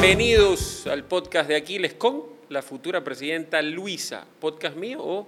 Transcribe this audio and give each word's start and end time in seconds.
Bienvenidos 0.00 0.86
al 0.86 1.04
podcast 1.04 1.46
de 1.46 1.56
Aquiles 1.56 1.92
con 1.92 2.22
la 2.48 2.62
futura 2.62 3.04
presidenta 3.04 3.60
Luisa. 3.60 4.24
¿Podcast 4.40 4.74
mío 4.74 4.98
o...? 5.04 5.26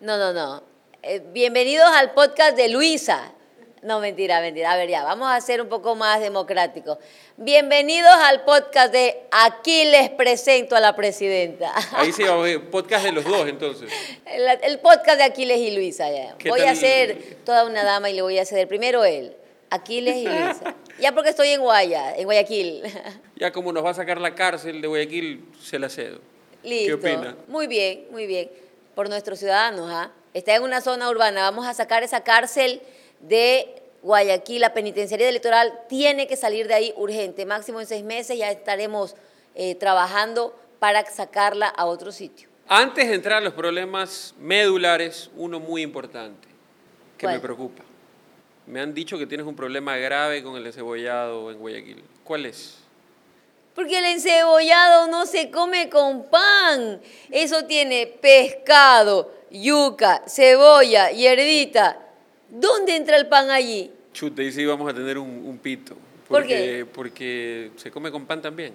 No, 0.00 0.18
no, 0.18 0.34
no. 0.34 0.62
Eh, 1.02 1.22
bienvenidos 1.32 1.88
al 1.94 2.12
podcast 2.12 2.54
de 2.54 2.68
Luisa. 2.68 3.32
No, 3.80 3.98
mentira, 3.98 4.42
mentira. 4.42 4.72
A 4.72 4.76
ver, 4.76 4.90
ya, 4.90 5.04
vamos 5.04 5.26
a 5.32 5.40
ser 5.40 5.62
un 5.62 5.70
poco 5.70 5.94
más 5.94 6.20
democráticos. 6.20 6.98
Bienvenidos 7.38 8.12
al 8.12 8.44
podcast 8.44 8.92
de 8.92 9.22
Aquí 9.30 9.86
les 9.86 10.10
presento 10.10 10.76
a 10.76 10.80
la 10.80 10.94
presidenta. 10.94 11.72
Ahí 11.94 12.12
sí, 12.12 12.22
vamos 12.24 12.40
a 12.42 12.48
ver, 12.48 12.68
podcast 12.68 13.06
de 13.06 13.12
los 13.12 13.24
dos 13.24 13.48
entonces. 13.48 13.90
El, 14.26 14.46
el 14.62 14.80
podcast 14.80 15.16
de 15.16 15.24
Aquiles 15.24 15.56
y 15.60 15.70
Luisa, 15.70 16.10
ya. 16.10 16.34
¿Qué 16.36 16.50
Voy 16.50 16.60
tal? 16.60 16.68
a 16.68 16.74
ser 16.74 17.38
toda 17.46 17.64
una 17.64 17.84
dama 17.84 18.10
y 18.10 18.12
le 18.12 18.20
voy 18.20 18.38
a 18.38 18.44
ceder 18.44 18.68
primero 18.68 19.02
él. 19.02 19.34
Aquiles 19.70 20.16
y 20.16 20.24
Luisa. 20.26 20.76
Ya 21.00 21.12
porque 21.12 21.30
estoy 21.30 21.48
en 21.48 21.60
Guaya, 21.60 22.14
en 22.16 22.24
Guayaquil. 22.24 22.82
Ya 23.36 23.50
como 23.52 23.72
nos 23.72 23.82
va 23.82 23.90
a 23.90 23.94
sacar 23.94 24.20
la 24.20 24.34
cárcel 24.34 24.82
de 24.82 24.86
Guayaquil, 24.86 25.42
se 25.62 25.78
la 25.78 25.88
cedo. 25.88 26.20
Listo. 26.62 26.96
opina? 26.96 27.34
Muy 27.48 27.66
bien, 27.66 28.06
muy 28.10 28.26
bien. 28.26 28.50
Por 28.94 29.08
nuestros 29.08 29.38
ciudadanos, 29.38 29.90
¿ah? 29.90 30.10
Está 30.34 30.54
en 30.54 30.62
una 30.62 30.82
zona 30.82 31.08
urbana. 31.08 31.42
Vamos 31.42 31.66
a 31.66 31.72
sacar 31.72 32.02
esa 32.02 32.22
cárcel 32.22 32.82
de 33.20 33.82
Guayaquil. 34.02 34.60
La 34.60 34.74
penitenciaría 34.74 35.28
electoral 35.28 35.72
tiene 35.88 36.26
que 36.26 36.36
salir 36.36 36.68
de 36.68 36.74
ahí 36.74 36.92
urgente. 36.96 37.46
Máximo 37.46 37.80
en 37.80 37.86
seis 37.86 38.04
meses 38.04 38.36
ya 38.36 38.50
estaremos 38.50 39.16
eh, 39.54 39.74
trabajando 39.76 40.54
para 40.78 41.04
sacarla 41.06 41.68
a 41.68 41.86
otro 41.86 42.12
sitio. 42.12 42.48
Antes 42.68 43.08
de 43.08 43.14
entrar 43.14 43.38
a 43.38 43.40
los 43.40 43.54
problemas 43.54 44.34
medulares, 44.38 45.30
uno 45.34 45.58
muy 45.60 45.80
importante 45.80 46.46
que 47.16 47.26
¿Cuál? 47.26 47.36
me 47.36 47.40
preocupa. 47.40 47.84
Me 48.66 48.80
han 48.80 48.94
dicho 48.94 49.18
que 49.18 49.26
tienes 49.26 49.46
un 49.46 49.56
problema 49.56 49.96
grave 49.96 50.42
con 50.42 50.56
el 50.56 50.66
encebollado 50.66 51.50
en 51.50 51.58
Guayaquil. 51.58 52.02
¿Cuál 52.24 52.46
es? 52.46 52.78
Porque 53.74 53.98
el 53.98 54.04
encebollado 54.04 55.08
no 55.08 55.26
se 55.26 55.50
come 55.50 55.88
con 55.88 56.28
pan. 56.28 57.00
Eso 57.30 57.64
tiene 57.64 58.06
pescado, 58.06 59.32
yuca, 59.50 60.22
cebolla, 60.28 61.10
hierbita. 61.10 61.98
¿Dónde 62.48 62.96
entra 62.96 63.16
el 63.16 63.28
pan 63.28 63.50
allí? 63.50 63.90
Chute, 64.12 64.44
y 64.44 64.52
sí 64.52 64.66
vamos 64.66 64.90
a 64.90 64.94
tener 64.94 65.18
un, 65.18 65.28
un 65.28 65.58
pito. 65.58 65.96
¿Por 66.28 66.46
qué? 66.46 66.86
Porque 66.92 67.70
se 67.76 67.90
come 67.90 68.10
con 68.10 68.26
pan 68.26 68.40
también. 68.40 68.72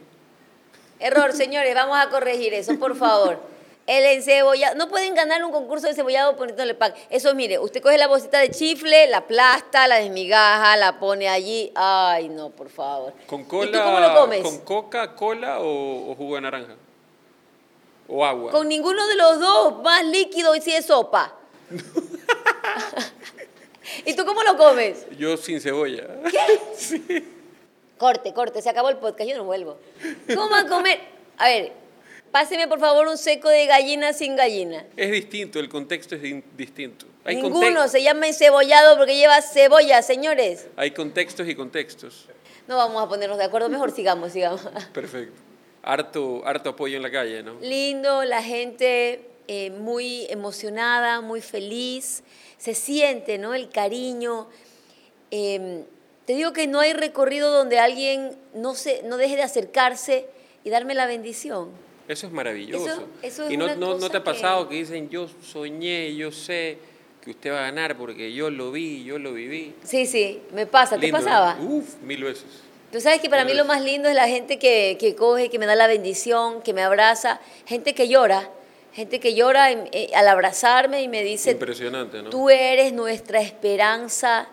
Error, 0.99 1.33
señores, 1.33 1.73
vamos 1.75 1.97
a 1.97 2.09
corregir 2.09 2.53
eso, 2.53 2.77
por 2.79 2.95
favor. 2.95 3.39
El 3.87 4.03
encebollado, 4.03 4.75
no 4.75 4.89
pueden 4.89 5.13
ganar 5.13 5.43
un 5.43 5.51
concurso 5.51 5.83
de 5.85 5.91
encebollado 5.91 6.35
poniéndole 6.35 6.73
pan. 6.73 6.93
Eso, 7.11 7.35
mire, 7.35 7.59
usted 7.59 7.81
coge 7.83 7.99
la 7.99 8.07
bolsita 8.07 8.39
de 8.39 8.49
chifle, 8.49 9.05
la 9.07 9.17
aplasta, 9.17 9.87
la 9.87 9.97
desmigaja, 9.97 10.75
la 10.77 10.99
pone 10.99 11.29
allí. 11.29 11.71
Ay, 11.75 12.29
no, 12.29 12.49
por 12.49 12.69
favor. 12.69 13.13
¿Con 13.27 13.41
¿Y 13.41 13.45
cola? 13.45 13.71
tú 13.71 13.83
cómo 13.85 13.99
lo 13.99 14.15
comes? 14.15 14.41
¿Con 14.41 14.59
coca, 14.61 15.13
cola 15.15 15.59
o, 15.59 16.11
o 16.11 16.15
jugo 16.15 16.35
de 16.35 16.41
naranja? 16.41 16.75
¿O 18.07 18.25
agua? 18.25 18.51
Con 18.51 18.67
ninguno 18.67 19.05
de 19.07 19.15
los 19.15 19.39
dos, 19.39 19.83
más 19.83 20.03
líquido 20.05 20.55
y 20.55 20.61
si 20.61 20.71
es 20.73 20.85
sopa. 20.87 21.35
¿Y 24.05 24.15
tú 24.15 24.25
cómo 24.25 24.41
lo 24.43 24.57
comes? 24.57 25.05
Yo 25.17 25.37
sin 25.37 25.61
cebolla. 25.61 26.05
Corte, 27.97 28.33
corte, 28.33 28.61
se 28.61 28.69
acabó 28.69 28.89
el 28.89 28.97
podcast, 28.97 29.29
yo 29.29 29.37
no 29.37 29.45
vuelvo. 29.45 29.77
¿Cómo 30.35 30.53
a 30.53 30.67
comer? 30.67 30.99
A 31.37 31.47
ver, 31.47 31.71
páseme 32.35 32.67
por 32.67 32.81
favor 32.81 33.07
un 33.07 33.17
seco 33.17 33.47
de 33.47 33.65
gallina 33.65 34.11
sin 34.11 34.35
gallina. 34.35 34.85
Es 34.97 35.09
distinto, 35.09 35.57
el 35.57 35.69
contexto 35.69 36.15
es 36.15 36.21
distinto. 36.57 37.05
Hay, 37.23 37.37
Ninguno 37.37 37.87
se 37.87 38.03
llama 38.03 38.27
encebollado 38.27 38.97
porque 38.97 39.15
lleva 39.15 39.41
cebolla, 39.41 40.01
señores. 40.01 40.67
hay 40.75 40.91
contextos 40.91 41.47
y 41.47 41.55
contextos. 41.55 42.25
No 42.67 42.75
vamos 42.75 43.01
a 43.01 43.07
ponernos 43.07 43.37
de 43.37 43.45
acuerdo, 43.45 43.69
mejor 43.69 43.91
sigamos, 43.91 44.33
sigamos. 44.33 44.59
Perfecto. 44.93 45.41
Harto, 45.81 46.45
harto 46.45 46.71
apoyo 46.71 46.97
en 46.97 47.03
la 47.03 47.09
calle, 47.09 47.41
¿no? 47.41 47.57
Lindo, 47.61 48.25
la 48.25 48.43
gente 48.43 49.29
eh, 49.47 49.69
muy 49.69 50.27
emocionada, 50.29 51.21
muy 51.21 51.39
feliz, 51.39 52.21
se 52.57 52.73
siente, 52.73 53.37
¿no? 53.37 53.53
El 53.53 53.69
cariño. 53.69 54.49
Eh, 55.31 55.85
te 56.25 56.33
digo 56.33 56.51
que 56.51 56.67
no 56.67 56.81
hay 56.81 56.91
recorrido 56.91 57.49
donde 57.49 57.79
alguien 57.79 58.37
no, 58.53 58.75
se, 58.75 59.03
no 59.03 59.15
deje 59.15 59.37
de 59.37 59.43
acercarse 59.43 60.25
y 60.65 60.69
darme 60.69 60.95
la 60.95 61.05
bendición. 61.05 61.84
Eso 62.07 62.27
es 62.27 62.33
maravilloso. 62.33 62.85
Eso- 62.87 63.07
eso 63.21 63.43
es 63.45 63.51
y 63.51 63.57
no, 63.57 63.75
no, 63.75 63.97
no 63.97 64.09
te 64.09 64.17
ha 64.17 64.19
que- 64.19 64.25
pasado 64.25 64.69
que... 64.69 64.75
dicen, 64.75 65.09
yo 65.09 65.27
soñé, 65.43 66.15
yo 66.15 66.31
sé 66.31 66.77
que 67.21 67.31
usted 67.31 67.51
va 67.51 67.59
a 67.59 67.61
ganar 67.63 67.97
porque 67.97 68.31
yo 68.33 68.49
lo 68.51 68.71
vi, 68.71 69.03
yo 69.03 69.17
lo 69.17 69.33
viví. 69.33 69.73
Sí, 69.83 70.05
sí, 70.05 70.41
me 70.53 70.67
pasa. 70.67 70.95
¿Te 70.97 71.01
Lindo, 71.07 71.17
¿no? 71.19 71.23
pasaba? 71.25 71.57
Uf, 71.59 71.95
mil 72.03 72.23
veces. 72.23 72.45
Tú 72.91 73.01
sabes 73.01 73.19
que 73.19 73.29
para 73.29 73.43
mí 73.43 73.49
Mil 73.49 73.57
lo 73.57 73.63
veces. 73.63 73.77
más 73.77 73.83
lindo 73.85 74.07
es 74.09 74.15
la 74.15 74.27
gente 74.27 74.59
que, 74.59 74.95
que 74.99 75.15
coge, 75.15 75.49
que 75.49 75.57
me 75.59 75.65
da 75.65 75.75
la 75.75 75.87
bendición, 75.87 76.61
que 76.61 76.73
me 76.73 76.83
abraza, 76.83 77.41
gente 77.65 77.93
que 77.95 78.07
llora, 78.07 78.49
gente 78.93 79.19
que 79.19 79.33
llora 79.33 79.71
eh, 79.71 79.89
eh, 79.91 80.09
al 80.15 80.27
abrazarme 80.27 81.01
y 81.01 81.07
me 81.07 81.23
dice, 81.23 81.51
Impresionante, 81.51 82.21
¿no? 82.21 82.29
Tú 82.29 82.49
eres 82.51 82.93
nuestra 82.93 83.41
esperanza, 83.41 84.47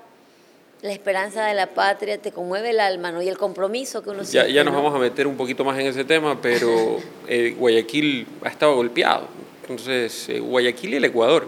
la 0.82 0.92
esperanza 0.92 1.46
de 1.46 1.54
la 1.54 1.68
patria, 1.68 2.18
te 2.18 2.32
conmueve 2.32 2.70
el 2.70 2.80
alma, 2.80 3.12
¿no? 3.12 3.22
Y 3.22 3.28
el 3.28 3.38
compromiso 3.38 4.02
que 4.02 4.10
uno 4.10 4.22
Ya, 4.22 4.26
siente. 4.26 4.52
ya 4.52 4.64
nos 4.64 4.74
¿no? 4.74 4.82
vamos 4.82 4.96
a 4.96 4.98
meter 4.98 5.28
un 5.28 5.36
poquito 5.36 5.64
más 5.64 5.78
en 5.78 5.86
ese 5.86 6.04
tema, 6.04 6.40
pero 6.42 6.98
eh, 7.28 7.54
Guayaquil 7.56 8.26
ha 8.42 8.48
estado 8.48 8.74
golpeado. 8.74 9.28
Entonces, 9.62 10.28
eh, 10.28 10.40
Guayaquil 10.40 10.94
y 10.94 10.96
el 10.96 11.04
Ecuador. 11.04 11.46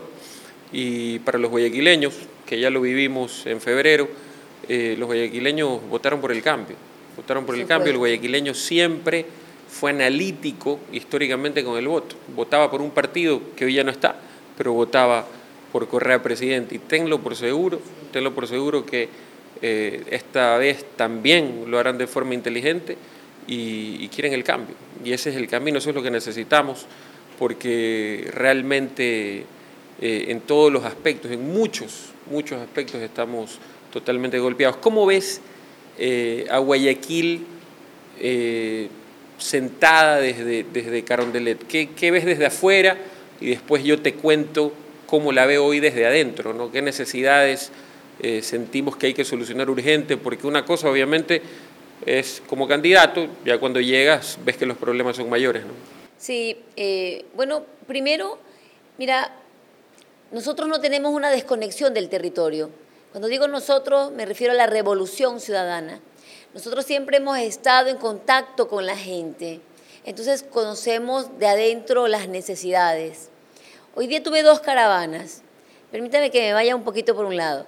Y 0.72 1.18
para 1.20 1.38
los 1.38 1.50
guayaquileños, 1.50 2.14
que 2.46 2.60
ya 2.60 2.70
lo 2.70 2.80
vivimos 2.80 3.44
en 3.46 3.60
febrero, 3.60 4.08
eh, 4.68 4.94
los 4.98 5.06
guayaquileños 5.06 5.80
votaron 5.88 6.20
por 6.20 6.30
el 6.30 6.40
cambio. 6.42 6.76
Votaron 7.16 7.44
por 7.44 7.56
el 7.56 7.66
cambio. 7.66 7.90
El 7.92 7.98
guayaquileño 7.98 8.54
siempre 8.54 9.26
fue 9.68 9.90
analítico 9.90 10.78
históricamente 10.92 11.64
con 11.64 11.76
el 11.76 11.88
voto. 11.88 12.14
Votaba 12.36 12.70
por 12.70 12.80
un 12.80 12.90
partido 12.92 13.40
que 13.56 13.64
hoy 13.64 13.74
ya 13.74 13.82
no 13.84 13.90
está, 13.90 14.14
pero 14.56 14.72
votaba 14.72 15.26
por 15.74 15.88
Correa 15.88 16.22
presidente. 16.22 16.76
Y 16.76 16.78
tenlo 16.78 17.18
por 17.18 17.34
seguro, 17.34 17.80
tenlo 18.12 18.32
por 18.32 18.46
seguro 18.46 18.86
que 18.86 19.08
eh, 19.60 20.04
esta 20.08 20.56
vez 20.56 20.86
también 20.94 21.64
lo 21.66 21.80
harán 21.80 21.98
de 21.98 22.06
forma 22.06 22.32
inteligente 22.32 22.96
y, 23.48 24.06
quieren 24.06 24.34
el 24.34 24.44
cambio. 24.44 24.76
Y 25.04 25.12
ese 25.12 25.30
es 25.30 25.36
el 25.36 25.48
camino, 25.48 25.78
eso 25.78 25.90
es 25.90 25.96
lo 25.96 26.02
que 26.04 26.12
necesitamos, 26.12 26.86
porque 27.40 28.30
realmente 28.32 29.46
eh, 30.00 30.26
en 30.28 30.42
todos 30.42 30.72
los 30.72 30.84
aspectos, 30.84 31.32
en 31.32 31.52
muchos, 31.52 32.10
muchos 32.30 32.60
aspectos 32.60 33.02
estamos 33.02 33.58
totalmente 33.92 34.38
golpeados. 34.38 34.76
¿Cómo 34.76 35.04
ves 35.06 35.40
eh, 35.98 36.46
a 36.52 36.58
Guayaquil 36.58 37.44
sentada 39.38 40.20
desde, 40.20 40.62
desde 40.72 41.02
Carondelet? 41.02 41.66
¿Qué, 41.66 41.88
¿Qué 41.96 42.12
ves 42.12 42.24
desde 42.24 42.46
afuera? 42.46 42.96
Y 43.40 43.48
después 43.48 43.82
yo 43.82 44.00
te 44.00 44.14
cuento 44.14 44.72
cómo 45.14 45.30
la 45.30 45.46
veo 45.46 45.64
hoy 45.64 45.78
desde 45.78 46.04
adentro, 46.06 46.52
¿no? 46.54 46.72
¿Qué 46.72 46.82
necesidades 46.82 47.70
eh, 48.20 48.42
sentimos 48.42 48.96
que 48.96 49.06
hay 49.06 49.14
que 49.14 49.24
solucionar 49.24 49.70
urgente? 49.70 50.16
Porque 50.16 50.44
una 50.44 50.64
cosa 50.64 50.90
obviamente 50.90 51.40
es 52.04 52.42
como 52.48 52.66
candidato, 52.66 53.28
ya 53.44 53.58
cuando 53.58 53.80
llegas 53.80 54.40
ves 54.44 54.56
que 54.56 54.66
los 54.66 54.76
problemas 54.76 55.14
son 55.14 55.30
mayores, 55.30 55.62
¿no? 55.64 55.72
Sí, 56.18 56.58
eh, 56.74 57.26
bueno, 57.36 57.62
primero, 57.86 58.40
mira, 58.98 59.30
nosotros 60.32 60.68
no 60.68 60.80
tenemos 60.80 61.14
una 61.14 61.30
desconexión 61.30 61.94
del 61.94 62.08
territorio. 62.08 62.70
Cuando 63.12 63.28
digo 63.28 63.46
nosotros, 63.46 64.10
me 64.10 64.26
refiero 64.26 64.52
a 64.52 64.56
la 64.56 64.66
revolución 64.66 65.38
ciudadana. 65.38 66.00
Nosotros 66.54 66.86
siempre 66.86 67.18
hemos 67.18 67.38
estado 67.38 67.88
en 67.88 67.98
contacto 67.98 68.66
con 68.66 68.84
la 68.84 68.96
gente, 68.96 69.60
entonces 70.04 70.42
conocemos 70.42 71.38
de 71.38 71.46
adentro 71.46 72.08
las 72.08 72.26
necesidades. 72.28 73.30
Hoy 73.96 74.08
día 74.08 74.24
tuve 74.24 74.42
dos 74.42 74.58
caravanas, 74.58 75.42
permítame 75.92 76.32
que 76.32 76.40
me 76.40 76.52
vaya 76.52 76.74
un 76.74 76.82
poquito 76.82 77.14
por 77.14 77.26
un 77.26 77.36
lado. 77.36 77.64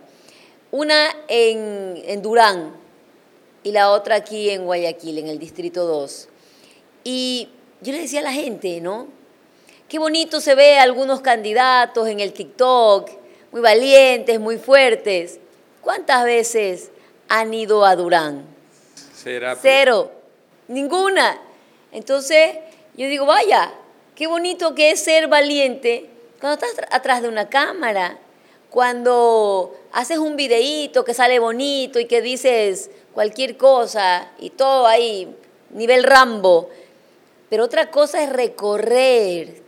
Una 0.73 1.15
en, 1.29 2.03
en 2.05 2.21
Durán 2.21 2.75
y 3.63 3.71
la 3.71 3.93
otra 3.93 4.17
aquí 4.17 4.51
en 4.51 4.65
Guayaquil, 4.65 5.19
en 5.19 5.29
el 5.29 5.39
Distrito 5.39 5.87
2. 5.87 6.29
Y 7.05 7.49
yo 7.81 7.93
le 7.93 8.01
decía 8.01 8.19
a 8.19 8.23
la 8.25 8.33
gente, 8.33 8.81
¿no? 8.81 9.07
Qué 9.89 10.01
bonito 10.01 10.41
se 10.41 10.57
ve 10.57 10.81
a 10.81 10.83
algunos 10.83 11.21
candidatos 11.21 12.09
en 12.09 12.19
el 12.19 12.33
TikTok, 12.33 13.09
muy 13.53 13.61
valientes, 13.61 14.41
muy 14.41 14.59
fuertes. 14.59 15.39
¿Cuántas 15.81 16.25
veces 16.25 16.91
han 17.29 17.55
ido 17.55 17.85
a 17.85 17.95
Durán? 17.95 18.45
Será 19.15 19.57
Cero, 19.63 20.11
ninguna. 20.67 21.41
Entonces 21.93 22.57
yo 22.97 23.07
digo, 23.07 23.27
vaya, 23.27 23.73
qué 24.17 24.27
bonito 24.27 24.75
que 24.75 24.91
es 24.91 25.05
ser 25.05 25.29
valiente 25.29 26.16
cuando 26.41 26.67
estás 26.67 26.87
atrás 26.91 27.23
de 27.23 27.29
una 27.29 27.49
cámara, 27.49 28.19
cuando 28.71 29.75
haces 29.93 30.19
un 30.19 30.37
videíto 30.37 31.05
que 31.05 31.15
sale 31.15 31.39
bonito 31.39 31.99
y 31.99 32.07
que 32.07 32.21
dices 32.21 32.91
cualquier 33.15 33.57
cosa 33.57 34.31
y 34.39 34.51
todo 34.51 34.87
ahí, 34.87 35.35
nivel 35.71 36.03
Rambo. 36.05 36.69
Pero 37.49 37.65
otra 37.65 37.91
cosa 37.91 38.23
es 38.23 38.29
recorrer 38.31 39.63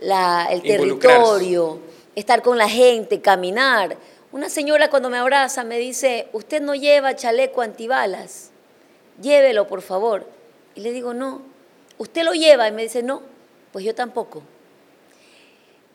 la- 0.00 0.48
el 0.50 0.62
territorio, 0.62 1.80
estar 2.14 2.42
con 2.42 2.56
la 2.58 2.68
gente, 2.68 3.20
caminar. 3.20 3.96
Una 4.32 4.48
señora 4.48 4.90
cuando 4.90 5.10
me 5.10 5.18
abraza 5.18 5.64
me 5.64 5.78
dice, 5.78 6.28
usted 6.32 6.62
no 6.62 6.74
lleva 6.74 7.16
chaleco 7.16 7.62
antibalas, 7.62 8.50
llévelo 9.20 9.66
por 9.66 9.82
favor. 9.82 10.26
Y 10.74 10.80
le 10.82 10.92
digo, 10.92 11.14
no. 11.14 11.42
¿Usted 11.98 12.22
lo 12.22 12.32
lleva? 12.32 12.68
Y 12.68 12.72
me 12.72 12.82
dice, 12.82 13.02
no, 13.02 13.22
pues 13.72 13.84
yo 13.84 13.94
tampoco. 13.94 14.42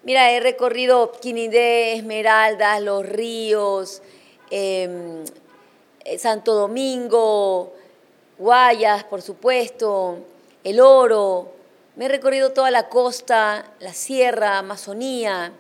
Mira, 0.06 0.32
he 0.32 0.40
recorrido 0.40 1.12
Quinidé, 1.14 1.94
Esmeraldas, 1.94 2.80
Los 2.80 3.04
Ríos, 3.04 4.04
em, 4.52 5.24
eh, 6.04 6.20
Santo 6.20 6.54
Domingo, 6.54 7.74
Guayas, 8.38 9.04
por 9.06 9.24
supuesto, 9.24 10.20
El 10.64 10.80
Oro. 10.80 11.52
Me 11.96 12.06
he 12.06 12.08
recorrido 12.08 12.52
toda 12.52 12.70
la 12.70 12.88
costa, 12.88 13.74
la 13.80 13.94
sierra, 13.94 14.60
Amazonía. 14.60 15.54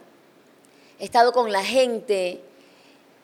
He 1.00 1.06
estado 1.06 1.32
con 1.32 1.52
la 1.52 1.64
gente. 1.64 2.40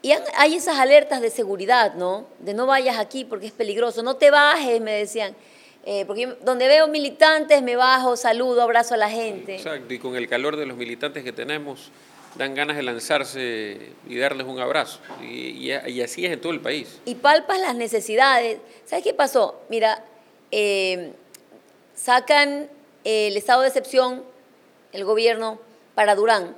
Y 0.01 0.13
hay 0.35 0.55
esas 0.55 0.79
alertas 0.79 1.21
de 1.21 1.29
seguridad, 1.29 1.93
¿no? 1.93 2.25
De 2.39 2.55
no 2.55 2.65
vayas 2.65 2.97
aquí 2.97 3.25
porque 3.25 3.45
es 3.45 3.51
peligroso, 3.53 4.01
no 4.01 4.15
te 4.15 4.31
bajes, 4.31 4.81
me 4.81 4.93
decían. 4.93 5.35
Eh, 5.83 6.05
porque 6.05 6.35
donde 6.41 6.67
veo 6.67 6.87
militantes 6.87 7.63
me 7.63 7.75
bajo, 7.75 8.15
saludo, 8.15 8.61
abrazo 8.61 8.93
a 8.93 8.97
la 8.97 9.09
gente. 9.09 9.55
Exacto, 9.55 9.93
y 9.93 9.99
con 9.99 10.15
el 10.15 10.27
calor 10.27 10.55
de 10.55 10.67
los 10.67 10.77
militantes 10.77 11.23
que 11.23 11.33
tenemos, 11.33 11.91
dan 12.35 12.53
ganas 12.53 12.77
de 12.77 12.83
lanzarse 12.83 13.93
y 14.07 14.17
darles 14.17 14.45
un 14.45 14.59
abrazo. 14.59 14.99
Y, 15.21 15.71
así 15.71 16.25
es 16.25 16.31
en 16.31 16.39
todo 16.39 16.51
el 16.51 16.61
país. 16.61 16.99
Y 17.05 17.15
palpas 17.15 17.59
las 17.59 17.75
necesidades. 17.75 18.59
¿Sabes 18.85 19.03
qué 19.03 19.13
pasó? 19.13 19.59
Mira, 19.69 20.03
eh, 20.51 21.13
sacan 21.95 22.69
el 23.03 23.35
estado 23.35 23.61
de 23.61 23.69
excepción, 23.69 24.23
el 24.91 25.03
gobierno, 25.03 25.59
para 25.95 26.13
Durán. 26.13 26.55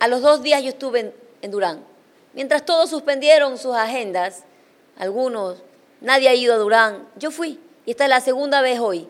A 0.00 0.08
los 0.08 0.20
dos 0.20 0.42
días 0.42 0.62
yo 0.64 0.70
estuve 0.70 1.12
en 1.42 1.50
Durán. 1.50 1.84
Mientras 2.34 2.64
todos 2.64 2.90
suspendieron 2.90 3.56
sus 3.56 3.74
agendas, 3.74 4.44
algunos, 4.96 5.62
nadie 6.00 6.28
ha 6.28 6.34
ido 6.34 6.54
a 6.54 6.58
Durán, 6.58 7.08
yo 7.16 7.30
fui 7.30 7.60
y 7.88 7.92
esta 7.92 8.04
es 8.04 8.10
la 8.10 8.20
segunda 8.20 8.60
vez 8.60 8.80
hoy. 8.80 9.08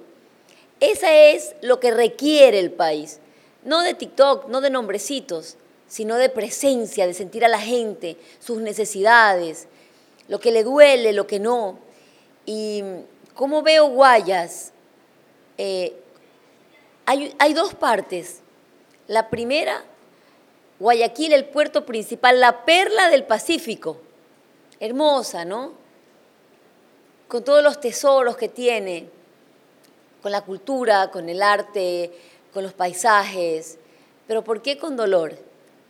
Esa 0.79 1.13
es 1.13 1.57
lo 1.63 1.81
que 1.81 1.91
requiere 1.91 2.61
el 2.61 2.71
país. 2.71 3.19
No 3.65 3.83
de 3.83 3.93
TikTok, 3.93 4.47
no 4.47 4.61
de 4.61 4.71
nombrecitos, 4.71 5.57
sino 5.89 6.15
de 6.15 6.29
presencia, 6.29 7.05
de 7.05 7.13
sentir 7.13 7.45
a 7.45 7.49
la 7.49 7.59
gente, 7.59 8.17
sus 8.39 8.61
necesidades, 8.61 9.67
lo 10.29 10.39
que 10.39 10.53
le 10.53 10.63
duele, 10.63 11.13
lo 11.13 11.27
que 11.27 11.41
no. 11.41 11.81
Y 12.47 12.85
como 13.35 13.63
veo 13.63 13.89
Guayas, 13.89 14.71
eh, 15.57 15.97
hay 17.05 17.55
dos 17.55 17.75
partes. 17.75 18.43
La 19.09 19.29
primera, 19.29 19.83
Guayaquil, 20.79 21.33
el 21.33 21.47
puerto 21.47 21.85
principal, 21.85 22.39
la 22.39 22.65
perla 22.65 23.11
del 23.11 23.25
Pacífico. 23.25 23.97
Hermosa, 24.79 25.45
¿no? 25.45 25.88
Con 27.29 27.45
todos 27.45 27.63
los 27.63 27.79
tesoros 27.79 28.37
que 28.37 28.49
tiene, 28.49 29.07
con 30.23 30.33
la 30.33 30.41
cultura, 30.41 31.11
con 31.11 31.29
el 31.29 31.43
arte, 31.43 32.11
con 32.53 32.63
los 32.63 32.73
paisajes. 32.73 33.79
Pero 34.27 34.43
¿por 34.43 34.63
qué 34.63 34.79
con 34.79 34.97
dolor? 34.97 35.37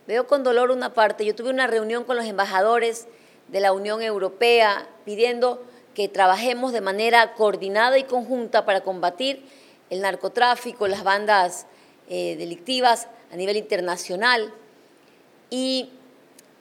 Veo 0.05 0.27
con 0.27 0.43
dolor 0.43 0.69
una 0.69 0.93
parte. 0.93 1.25
Yo 1.25 1.33
tuve 1.33 1.49
una 1.49 1.67
reunión 1.67 2.03
con 2.03 2.17
los 2.17 2.25
embajadores 2.25 3.07
de 3.47 3.61
la 3.61 3.71
Unión 3.71 4.01
Europea 4.01 4.87
pidiendo 5.05 5.63
que 5.95 6.07
trabajemos 6.07 6.73
de 6.73 6.81
manera 6.81 7.33
coordinada 7.33 7.97
y 7.97 8.03
conjunta 8.03 8.65
para 8.65 8.81
combatir 8.81 9.43
el 9.89 10.01
narcotráfico, 10.01 10.87
las 10.87 11.03
bandas 11.03 11.65
eh, 12.09 12.35
delictivas 12.37 13.07
a 13.31 13.37
nivel 13.37 13.57
internacional. 13.57 14.53
Y 15.49 15.89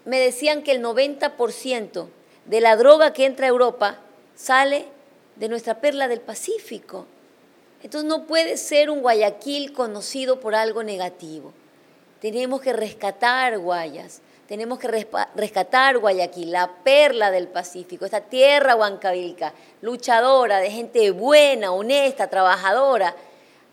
me 0.04 0.19
decían 0.19 0.62
que 0.62 0.72
el 0.72 0.82
90% 0.82 2.06
de 2.46 2.60
la 2.60 2.76
droga 2.76 3.12
que 3.12 3.26
entra 3.26 3.46
a 3.46 3.50
Europa 3.50 3.98
sale 4.38 4.87
de 5.37 5.49
nuestra 5.49 5.81
perla 5.81 6.08
del 6.08 6.20
Pacífico. 6.20 7.06
Entonces 7.82 8.08
no 8.08 8.26
puede 8.26 8.56
ser 8.56 8.88
un 8.88 9.00
Guayaquil 9.00 9.73
conocido 9.73 10.40
por 10.40 10.55
algo 10.55 10.82
negativo. 10.82 11.52
Tenemos 12.20 12.61
que 12.61 12.73
rescatar 12.73 13.58
Guayas, 13.58 14.20
tenemos 14.49 14.79
que 14.79 15.06
rescatar 15.35 15.99
Guayaquil, 15.99 16.52
la 16.52 16.70
perla 16.82 17.31
del 17.31 17.49
Pacífico, 17.49 18.05
esta 18.05 18.23
tierra 18.23 18.75
huancavilca, 18.75 19.52
luchadora, 19.82 20.58
de 20.58 20.70
gente 20.70 21.11
buena, 21.11 21.73
honesta, 21.73 22.29
trabajadora. 22.29 23.14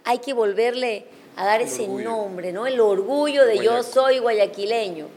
Hay 0.04 0.20
que 0.20 0.34
volverle 0.34 1.06
a 1.36 1.46
dar 1.46 1.62
ese 1.62 1.88
nombre, 1.88 2.52
¿no? 2.52 2.68
El 2.68 2.80
orgullo 2.80 3.46
de 3.46 3.60
yo 3.60 3.84
soy 3.84 4.20
guayaquileño. 4.20 5.08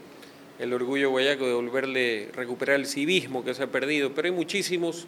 El 0.59 0.73
orgullo 0.73 1.11
guayaco 1.11 1.47
de 1.47 1.55
volverle, 1.55 2.31
recuperar 2.33 2.77
el 2.77 2.87
civismo 2.87 3.45
que 3.45 3.55
se 3.55 3.63
ha 3.63 3.67
perdido, 3.67 4.13
pero 4.15 4.27
hay 4.27 4.33
muchísimos 4.33 5.07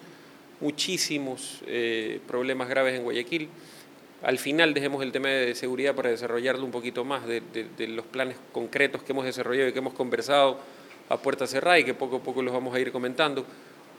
muchísimos 0.61 1.61
eh, 1.67 2.19
problemas 2.27 2.69
graves 2.69 2.95
en 2.95 3.03
Guayaquil. 3.03 3.49
Al 4.21 4.37
final 4.37 4.73
dejemos 4.73 5.01
el 5.01 5.11
tema 5.11 5.29
de 5.29 5.55
seguridad 5.55 5.95
para 5.95 6.11
desarrollarlo 6.11 6.63
un 6.63 6.71
poquito 6.71 7.03
más, 7.03 7.25
de, 7.27 7.41
los 7.87 8.05
planes 8.05 8.37
concretos 8.51 9.01
que 9.01 9.11
hemos 9.11 9.25
desarrollado 9.25 9.69
y 9.69 9.73
que 9.73 9.79
hemos 9.79 9.93
conversado 9.93 10.59
a 11.09 11.17
puerta 11.17 11.47
cerrada 11.47 11.79
y 11.79 11.83
que 11.83 11.95
poco 11.95 12.17
a 12.17 12.19
poco 12.19 12.43
los 12.43 12.53
vamos 12.53 12.75
a 12.75 12.79
ir 12.79 12.91
comentando. 12.91 13.45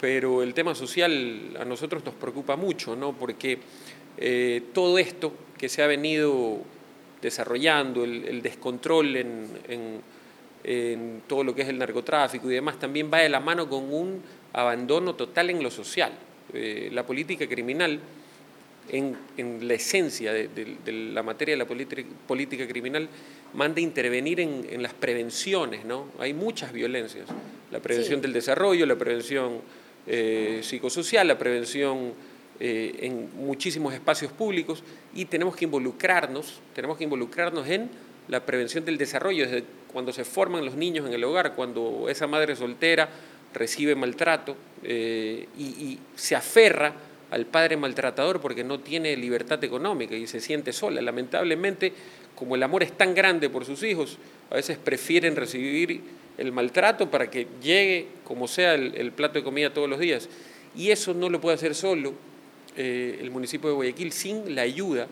Pero 0.00 0.43
el 0.43 0.55
tema 0.55 0.75
social 0.75 1.56
a 1.59 1.64
nosotros 1.64 2.05
nos 2.05 2.14
preocupa 2.14 2.56
mucho, 2.56 2.94
¿no? 2.94 3.12
porque 3.12 3.59
eh, 4.17 4.62
todo 4.73 4.99
esto 4.99 5.32
que 5.59 5.69
se 5.69 5.82
ha 5.82 5.88
venido 5.88 6.59
desarrollando, 7.20 8.05
el, 8.05 8.43
descontrol 8.43 9.17
en, 9.17 10.03
en 10.64 11.23
todo 11.26 11.44
lo 11.44 11.55
que 11.55 11.62
es 11.62 11.69
el 11.69 11.79
narcotráfico 11.79 12.50
y 12.50 12.55
demás, 12.55 12.79
también 12.79 13.11
va 13.12 13.19
de 13.19 13.29
la 13.29 13.41
mano 13.41 13.69
con 13.69 13.93
un 13.93 14.23
abandono 14.53 15.14
total 15.14 15.50
en 15.50 15.62
lo 15.62 15.70
social. 15.70 16.12
Eh, 16.54 16.90
la 16.93 17.06
política 17.06 17.46
criminal, 17.46 17.99
en, 18.88 19.16
la 19.66 19.75
esencia 19.75 20.32
de, 20.32 20.49
la 21.12 21.22
materia 21.22 21.54
de 21.54 21.58
la 21.58 21.66
política, 21.66 22.66
criminal, 22.66 23.08
manda 23.54 23.81
intervenir 23.81 24.40
en, 24.40 24.82
las 24.82 24.93
prevenciones, 24.93 25.84
¿no? 25.84 26.06
Hay 26.19 26.34
muchas 26.34 26.72
violencias, 26.72 27.26
la 27.70 27.81
prevención 27.81 28.20
del 28.20 28.32
desarrollo, 28.32 28.84
la 28.87 28.96
prevención 28.96 29.60
eh, 30.06 30.60
psicosocial, 30.62 31.28
la 31.28 31.38
prevención 31.38 32.12
eh, 32.60 32.99
en 33.02 33.31
muchísimos 33.37 33.94
espacios 33.94 34.31
públicos 34.32 34.82
y 35.14 35.25
tenemos 35.25 35.56
que 35.56 35.64
involucrarnos, 35.64 36.60
tenemos 36.75 36.99
que 36.99 37.04
involucrarnos 37.04 37.69
en 37.69 37.88
la 38.28 38.44
prevención 38.44 38.84
del 38.84 38.99
desarrollo, 38.99 39.46
desde 39.46 39.64
cuando 39.93 40.12
se 40.12 40.25
forman 40.25 40.64
los 40.64 40.75
niños 40.75 41.06
en 41.06 41.12
el 41.12 41.25
hogar, 41.25 41.54
cuando 41.54 42.09
esa 42.09 42.26
madre 42.26 42.56
soltera 42.56 43.09
recibe 43.54 43.94
maltrato 43.94 44.56
eh, 44.82 45.47
y, 45.59 45.99
se 46.16 46.35
aferra 46.35 46.92
al 47.30 47.47
padre 47.47 47.76
maltratador 47.76 48.40
porque 48.40 48.62
no 48.62 48.80
tiene 48.80 49.16
libertad 49.16 49.62
económica 49.64 50.14
y 50.14 50.26
se 50.26 50.40
siente 50.40 50.73
sola. 50.73 51.00
Lamentablemente, 51.00 51.92
como 52.35 52.54
el 52.54 52.62
amor 52.62 52.82
es 52.82 52.92
tan 52.92 53.14
grande 53.14 53.49
por 53.49 53.64
sus 53.64 53.82
hijos, 53.82 54.18
a 54.50 54.56
veces 54.56 54.78
prefieren 54.78 55.37
recibir 55.37 56.00
el 56.38 56.52
maltrato 56.52 57.11
para 57.11 57.30
que 57.30 57.47
llegue 57.62 58.06
como 58.25 58.49
sea 58.49 58.75
el, 58.75 59.12
plato 59.12 59.35
de 59.35 59.44
comida 59.44 59.73
todos 59.73 59.88
los 59.88 59.99
días. 59.99 60.28
Y 60.76 60.90
eso 60.90 61.14
no 61.14 61.28
lo 61.28 61.40
puede 61.40 61.54
hacer 61.54 61.75
solo 61.75 62.12
eh, 62.76 63.18
el 63.21 63.30
municipio 63.30 63.68
de 63.71 63.76
Guayaquil 63.76 64.12
sin 64.12 64.54
la 64.54 64.62
ayuda 64.62 65.06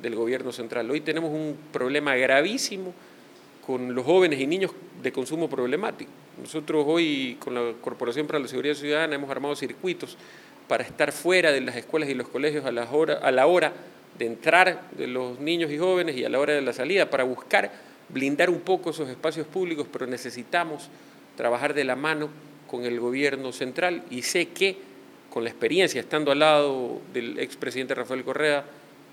del 0.00 0.14
gobierno 0.14 0.52
central. 0.52 0.90
Hoy 0.90 1.00
tenemos 1.00 1.30
un 1.30 1.56
problema 1.72 2.14
gravísimo 2.16 2.94
con 3.66 3.94
los 3.94 4.04
jóvenes 4.04 4.40
y 4.40 4.46
niños 4.46 4.72
de 5.02 5.12
consumo 5.12 5.48
problemático. 5.48 6.10
Nosotros 6.40 6.84
hoy 6.86 7.36
con 7.40 7.54
la 7.54 7.72
Corporación 7.80 8.26
para 8.26 8.38
la 8.38 8.46
Seguridad 8.46 8.74
Ciudadana 8.74 9.14
hemos 9.14 9.30
armado 9.30 9.56
circuitos 9.56 10.18
para 10.68 10.84
estar 10.84 11.10
fuera 11.12 11.50
de 11.50 11.62
las 11.62 11.76
escuelas 11.76 12.10
y 12.10 12.14
los 12.14 12.28
colegios 12.28 12.66
a 12.66 12.72
la 12.72 12.90
hora, 12.90 13.14
a 13.14 13.30
la 13.30 13.46
hora 13.46 13.72
de 14.18 14.26
entrar 14.26 14.90
de 14.90 15.06
los 15.06 15.40
niños 15.40 15.70
y 15.70 15.78
jóvenes 15.78 16.14
y 16.16 16.24
a 16.24 16.28
la 16.28 16.38
hora 16.38 16.52
de 16.52 16.60
la 16.60 16.74
salida 16.74 17.08
para 17.08 17.24
buscar 17.24 17.72
blindar 18.10 18.50
un 18.50 18.60
poco 18.60 18.90
esos 18.90 19.08
espacios 19.08 19.46
públicos, 19.46 19.86
pero 19.90 20.06
necesitamos 20.06 20.90
trabajar 21.36 21.72
de 21.72 21.84
la 21.84 21.96
mano 21.96 22.28
con 22.66 22.84
el 22.84 23.00
gobierno 23.00 23.52
central 23.52 24.02
y 24.10 24.22
sé 24.22 24.48
que 24.48 24.76
con 25.30 25.42
la 25.44 25.50
experiencia, 25.50 26.00
estando 26.00 26.32
al 26.32 26.40
lado 26.40 27.00
del 27.14 27.38
expresidente 27.38 27.94
Rafael 27.94 28.24
Correa, 28.24 28.64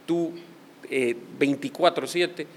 tú 0.06 0.34
24/7 0.90 2.44
eh, 2.44 2.48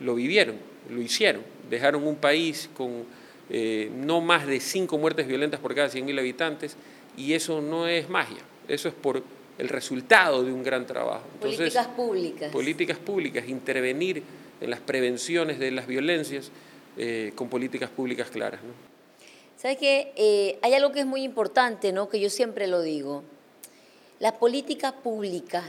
lo 0.00 0.16
vivieron, 0.16 0.56
lo 0.90 1.00
hicieron, 1.00 1.42
dejaron 1.70 2.04
un 2.06 2.16
país 2.16 2.68
con 2.76 3.04
eh, 3.50 3.90
no 3.94 4.20
más 4.20 4.46
de 4.46 4.60
cinco 4.60 4.98
muertes 4.98 5.26
violentas 5.26 5.60
por 5.60 5.74
cada 5.74 5.88
100.000 5.88 6.18
habitantes, 6.18 6.76
y 7.16 7.34
eso 7.34 7.60
no 7.60 7.86
es 7.86 8.08
magia, 8.08 8.42
eso 8.68 8.88
es 8.88 8.94
por 8.94 9.22
el 9.58 9.68
resultado 9.68 10.44
de 10.44 10.52
un 10.52 10.62
gran 10.62 10.86
trabajo. 10.86 11.24
políticas 11.40 11.86
públicas. 11.88 12.52
Políticas 12.52 12.98
públicas, 12.98 13.48
intervenir 13.48 14.22
en 14.60 14.70
las 14.70 14.80
prevenciones 14.80 15.58
de 15.58 15.70
las 15.70 15.86
violencias 15.86 16.50
eh, 16.96 17.32
con 17.34 17.48
políticas 17.48 17.90
públicas 17.90 18.30
claras. 18.30 18.62
¿no? 18.62 18.72
¿Sabes 19.56 19.78
qué? 19.78 20.12
Eh, 20.16 20.58
hay 20.62 20.74
algo 20.74 20.92
que 20.92 21.00
es 21.00 21.06
muy 21.06 21.22
importante, 21.22 21.92
¿no? 21.92 22.08
que 22.08 22.20
yo 22.20 22.30
siempre 22.30 22.66
lo 22.66 22.82
digo. 22.82 23.22
La 24.18 24.38
política 24.38 24.92
pública 24.92 25.62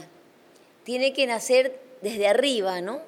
tiene 0.84 1.12
que 1.12 1.26
nacer 1.26 1.78
desde 2.00 2.28
arriba, 2.28 2.80
¿no? 2.80 3.00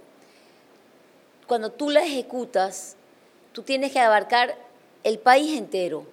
Cuando 1.47 1.73
tú 1.73 1.89
la 1.89 2.05
ejecutas, 2.05 2.97
tú 3.53 3.63
tienes 3.63 3.93
que 3.93 4.01
abarcar 4.01 4.57
el 5.05 5.19
país 5.19 5.57
entero. 5.57 6.07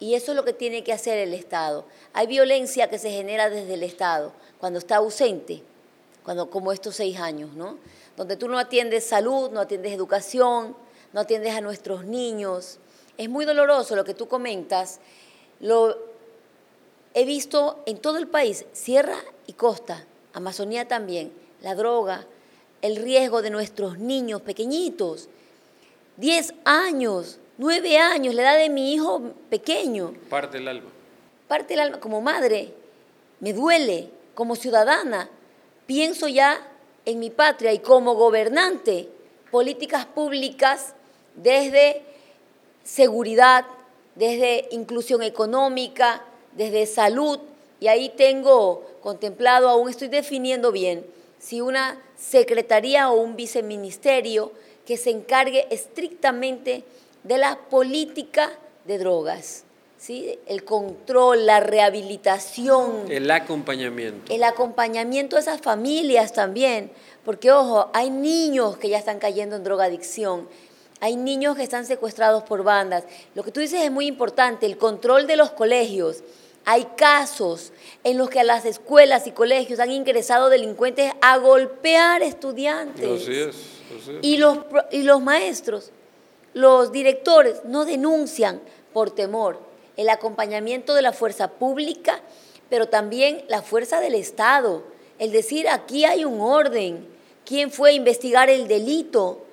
Y 0.00 0.14
eso 0.14 0.32
es 0.32 0.36
lo 0.36 0.44
que 0.44 0.52
tiene 0.52 0.82
que 0.82 0.92
hacer 0.92 1.18
el 1.18 1.32
Estado. 1.32 1.84
Hay 2.12 2.26
violencia 2.26 2.90
que 2.90 2.98
se 2.98 3.10
genera 3.10 3.50
desde 3.50 3.74
el 3.74 3.82
Estado. 3.82 4.32
cuando 4.58 4.78
está 4.78 4.96
ausente, 4.96 5.62
cuando, 6.24 6.48
como 6.48 6.72
estos 6.72 6.94
seis 6.94 7.18
años, 7.18 7.52
¿no? 7.54 7.78
Donde 8.16 8.36
tú 8.36 8.48
no 8.48 8.58
atiendes 8.58 9.04
salud, 9.04 9.50
no 9.50 9.60
atiendes 9.60 9.92
educación, 9.92 10.76
no 11.12 11.20
atiendes 11.20 11.54
a 11.54 11.60
nuestros 11.60 12.04
niños. 12.04 12.78
Es 13.18 13.28
muy 13.28 13.44
doloroso 13.44 13.96
lo 13.96 14.04
que 14.04 14.14
tú 14.14 14.28
comentas. 14.28 15.00
Lo 15.58 15.96
he 17.14 17.24
visto 17.24 17.82
en 17.86 17.98
todo 17.98 18.18
el 18.18 18.28
país, 18.28 18.64
sierra 18.72 19.16
y 19.46 19.54
costa, 19.54 20.06
Amazonía 20.32 20.88
también, 20.88 21.32
la 21.60 21.74
droga, 21.74 22.26
el 22.80 22.96
riesgo 22.96 23.42
de 23.42 23.50
nuestros 23.50 23.98
niños 23.98 24.42
pequeñitos. 24.42 25.28
Diez 26.16 26.54
años, 26.64 27.38
nueve 27.58 27.98
años, 27.98 28.34
la 28.34 28.42
edad 28.42 28.58
de 28.58 28.68
mi 28.68 28.92
hijo 28.92 29.32
pequeño. 29.50 30.14
Parte 30.28 30.58
el 30.58 30.68
alma. 30.68 30.90
Parte 31.48 31.74
el 31.74 31.80
alma. 31.80 32.00
Como 32.00 32.20
madre, 32.20 32.74
me 33.40 33.52
duele. 33.52 34.10
Como 34.34 34.56
ciudadana, 34.56 35.28
pienso 35.84 36.26
ya 36.26 36.66
en 37.04 37.18
mi 37.18 37.28
patria 37.28 37.70
y 37.74 37.80
como 37.80 38.14
gobernante, 38.14 39.10
políticas 39.50 40.06
públicas 40.06 40.94
desde 41.34 42.02
seguridad, 42.82 43.66
desde 44.14 44.68
inclusión 44.70 45.22
económica, 45.22 46.24
desde 46.52 46.86
salud, 46.86 47.40
y 47.78 47.88
ahí 47.88 48.08
tengo 48.08 48.86
contemplado, 49.02 49.68
aún 49.68 49.90
estoy 49.90 50.08
definiendo 50.08 50.72
bien, 50.72 51.04
si 51.38 51.60
una 51.60 52.00
secretaría 52.22 53.10
o 53.10 53.20
un 53.20 53.36
viceministerio 53.36 54.52
que 54.86 54.96
se 54.96 55.10
encargue 55.10 55.66
estrictamente 55.70 56.84
de 57.24 57.38
la 57.38 57.58
política 57.58 58.50
de 58.84 58.98
drogas. 58.98 59.64
¿Sí? 59.98 60.36
El 60.46 60.64
control, 60.64 61.46
la 61.46 61.60
rehabilitación. 61.60 63.04
El 63.08 63.30
acompañamiento. 63.30 64.32
El 64.34 64.42
acompañamiento 64.42 65.36
de 65.36 65.42
esas 65.42 65.60
familias 65.60 66.32
también. 66.32 66.90
Porque, 67.24 67.52
ojo, 67.52 67.88
hay 67.92 68.10
niños 68.10 68.76
que 68.78 68.88
ya 68.88 68.98
están 68.98 69.20
cayendo 69.20 69.54
en 69.54 69.62
drogadicción. 69.62 70.48
Hay 70.98 71.14
niños 71.14 71.56
que 71.56 71.62
están 71.62 71.86
secuestrados 71.86 72.42
por 72.42 72.64
bandas. 72.64 73.04
Lo 73.36 73.44
que 73.44 73.52
tú 73.52 73.60
dices 73.60 73.82
es 73.82 73.92
muy 73.92 74.06
importante, 74.06 74.66
el 74.66 74.76
control 74.76 75.28
de 75.28 75.36
los 75.36 75.52
colegios. 75.52 76.24
Hay 76.64 76.84
casos 76.96 77.72
en 78.04 78.18
los 78.18 78.30
que 78.30 78.40
a 78.40 78.44
las 78.44 78.64
escuelas 78.64 79.26
y 79.26 79.32
colegios 79.32 79.80
han 79.80 79.90
ingresado 79.90 80.48
delincuentes 80.48 81.12
a 81.20 81.38
golpear 81.38 82.22
estudiantes. 82.22 83.22
Así 83.22 83.38
es, 83.40 83.56
Y, 84.22 84.36
los, 84.36 84.58
y 84.92 85.02
los 85.02 85.20
maestros, 85.20 85.90
los 86.54 86.92
directores 86.92 87.64
no 87.64 87.84
denuncian 87.84 88.60
por 88.92 89.10
temor 89.10 89.58
el 89.96 90.08
acompañamiento 90.08 90.94
de 90.94 91.02
la 91.02 91.12
fuerza 91.12 91.48
pública, 91.48 92.20
pero 92.70 92.88
también 92.88 93.44
la 93.48 93.62
fuerza 93.62 94.00
del 94.00 94.14
Estado. 94.14 94.84
El 95.18 95.32
decir, 95.32 95.68
aquí 95.68 96.04
hay 96.04 96.24
un 96.24 96.40
orden, 96.40 97.06
quién 97.44 97.70
fue 97.70 97.90
a 97.90 97.94
investigar 97.94 98.50
el 98.50 98.68
delito 98.68 99.44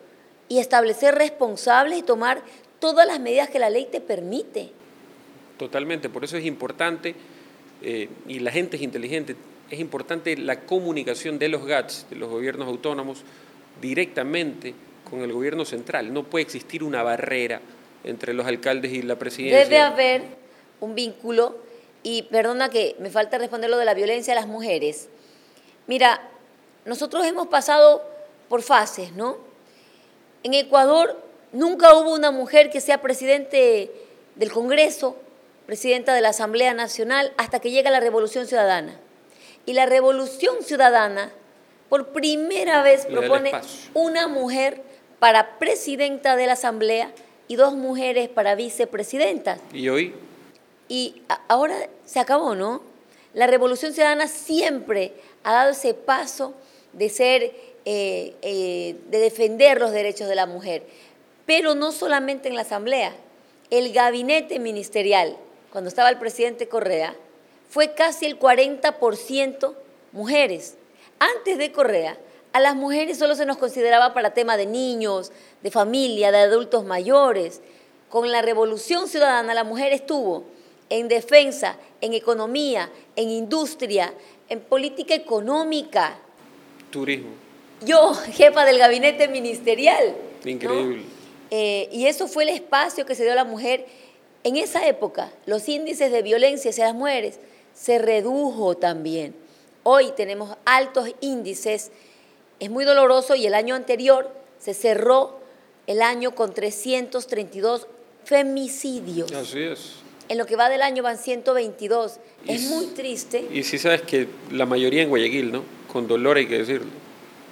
y 0.47 0.59
establecer 0.59 1.15
responsables 1.15 1.99
y 1.99 2.03
tomar 2.03 2.41
todas 2.79 3.05
las 3.05 3.19
medidas 3.19 3.49
que 3.49 3.59
la 3.59 3.69
ley 3.69 3.85
te 3.85 3.99
permite. 3.99 4.71
Totalmente, 5.59 6.07
por 6.07 6.23
eso 6.23 6.37
es 6.37 6.45
importante, 6.45 7.13
eh, 7.81 8.07
y 8.29 8.39
la 8.39 8.49
gente 8.49 8.77
es 8.77 8.81
inteligente, 8.81 9.35
es 9.69 9.77
importante 9.77 10.37
la 10.37 10.61
comunicación 10.61 11.37
de 11.37 11.49
los 11.49 11.65
GATS, 11.65 12.07
de 12.09 12.15
los 12.15 12.29
gobiernos 12.29 12.65
autónomos, 12.65 13.23
directamente 13.81 14.73
con 15.09 15.21
el 15.21 15.33
gobierno 15.33 15.65
central. 15.65 16.13
No 16.13 16.23
puede 16.23 16.43
existir 16.43 16.81
una 16.81 17.03
barrera 17.03 17.59
entre 18.05 18.33
los 18.33 18.47
alcaldes 18.47 18.93
y 18.93 19.01
la 19.01 19.19
presidencia. 19.19 19.59
Debe 19.59 19.79
haber 19.79 20.21
un 20.79 20.95
vínculo 20.95 21.57
y 22.03 22.23
perdona 22.23 22.69
que 22.69 22.95
me 22.99 23.09
falta 23.09 23.37
responder 23.37 23.69
lo 23.69 23.77
de 23.77 23.83
la 23.83 23.93
violencia 23.93 24.31
a 24.31 24.37
las 24.37 24.47
mujeres. 24.47 25.09
Mira, 25.87 26.21
nosotros 26.85 27.25
hemos 27.25 27.47
pasado 27.47 28.01
por 28.47 28.61
fases, 28.61 29.11
¿no? 29.11 29.37
En 30.43 30.53
Ecuador 30.53 31.21
nunca 31.51 31.93
hubo 31.95 32.13
una 32.13 32.31
mujer 32.31 32.69
que 32.69 32.79
sea 32.79 33.01
presidente 33.01 33.91
del 34.35 34.51
Congreso, 34.53 35.17
presidenta 35.69 36.15
de 36.15 36.21
la 36.21 36.29
Asamblea 36.29 36.73
Nacional, 36.73 37.31
hasta 37.37 37.59
que 37.59 37.69
llega 37.69 37.91
la 37.91 37.99
Revolución 37.99 38.47
Ciudadana. 38.47 38.99
Y 39.67 39.73
la 39.73 39.85
Revolución 39.85 40.63
Ciudadana, 40.63 41.31
por 41.89 42.07
primera 42.07 42.81
vez, 42.81 43.05
propone 43.05 43.51
una 43.93 44.27
mujer 44.27 44.81
para 45.19 45.59
presidenta 45.59 46.35
de 46.35 46.47
la 46.47 46.53
Asamblea 46.53 47.11
y 47.47 47.55
dos 47.55 47.75
mujeres 47.75 48.29
para 48.29 48.55
vicepresidentas. 48.55 49.59
¿Y 49.71 49.89
hoy? 49.89 50.15
Y 50.87 51.21
ahora 51.47 51.87
se 52.03 52.19
acabó, 52.19 52.55
¿no? 52.55 52.81
La 53.35 53.45
revolución 53.45 53.93
ciudadana 53.93 54.27
siempre 54.27 55.13
ha 55.43 55.53
dado 55.53 55.73
ese 55.73 55.93
paso 55.93 56.55
de 56.93 57.09
ser, 57.09 57.43
eh, 57.85 58.33
eh, 58.41 58.95
de 59.07 59.19
defender 59.19 59.79
los 59.79 59.91
derechos 59.91 60.27
de 60.29 60.35
la 60.35 60.47
mujer, 60.47 60.81
pero 61.45 61.75
no 61.75 61.91
solamente 61.91 62.47
en 62.49 62.55
la 62.55 62.61
Asamblea. 62.61 63.13
El 63.69 63.93
gabinete 63.93 64.57
ministerial, 64.57 65.37
cuando 65.71 65.87
estaba 65.87 66.09
el 66.09 66.17
presidente 66.17 66.67
Correa, 66.67 67.15
fue 67.69 67.93
casi 67.93 68.25
el 68.25 68.39
40% 68.39 69.75
mujeres. 70.11 70.75
Antes 71.19 71.57
de 71.57 71.71
Correa, 71.71 72.17
a 72.53 72.59
las 72.59 72.75
mujeres 72.75 73.19
solo 73.19 73.35
se 73.35 73.45
nos 73.45 73.57
consideraba 73.57 74.13
para 74.13 74.33
tema 74.33 74.57
de 74.57 74.65
niños, 74.65 75.31
de 75.61 75.69
familia, 75.69 76.31
de 76.31 76.39
adultos 76.39 76.83
mayores. 76.83 77.61
Con 78.09 78.31
la 78.31 78.41
revolución 78.41 79.07
ciudadana 79.07 79.53
la 79.53 79.63
mujer 79.63 79.93
estuvo 79.93 80.45
en 80.89 81.07
defensa, 81.07 81.77
en 82.01 82.13
economía, 82.13 82.89
en 83.15 83.29
industria, 83.29 84.13
en 84.49 84.61
política 84.61 85.13
económica. 85.13 86.17
Turismo. 86.89 87.29
Yo, 87.85 88.13
jefa 88.13 88.65
del 88.65 88.79
gabinete 88.79 89.27
ministerial. 89.27 90.15
Increíble. 90.43 91.03
Eh, 91.51 91.89
y 91.91 92.07
eso 92.07 92.27
fue 92.27 92.43
el 92.43 92.49
espacio 92.49 93.05
que 93.05 93.15
se 93.15 93.23
dio 93.23 93.31
a 93.33 93.35
la 93.35 93.45
mujer. 93.45 93.85
En 94.49 94.57
esa 94.57 94.87
época, 94.87 95.31
los 95.45 95.69
índices 95.69 96.11
de 96.11 96.23
violencia 96.23 96.71
hacia 96.71 96.85
las 96.85 96.95
mujeres 96.95 97.37
se 97.75 97.99
redujo 97.99 98.75
también. 98.75 99.35
Hoy 99.83 100.11
tenemos 100.17 100.57
altos 100.65 101.07
índices 101.21 101.91
es 102.59 102.71
muy 102.71 102.83
doloroso 102.83 103.35
y 103.35 103.45
el 103.45 103.53
año 103.53 103.75
anterior 103.75 104.27
se 104.57 104.73
cerró 104.73 105.39
el 105.85 106.01
año 106.01 106.33
con 106.33 106.51
332 106.51 107.85
femicidios. 108.25 109.31
Así 109.33 109.61
es. 109.61 109.97
En 110.29 110.39
lo 110.39 110.47
que 110.47 110.55
va 110.55 110.67
del 110.67 110.81
año 110.81 111.03
van 111.03 111.19
122. 111.19 112.19
es 112.47 112.61
muy 112.71 112.87
triste. 112.87 113.47
Y 113.53 113.61
sí 113.61 113.77
sabes 113.77 114.01
que 114.01 114.27
la 114.49 114.65
mayoría 114.65 115.03
en 115.03 115.09
Guayaquil, 115.09 115.51
¿no? 115.51 115.63
Con 115.93 116.07
dolor 116.07 116.37
hay 116.37 116.47
que 116.47 116.57
decirlo. 116.57 116.89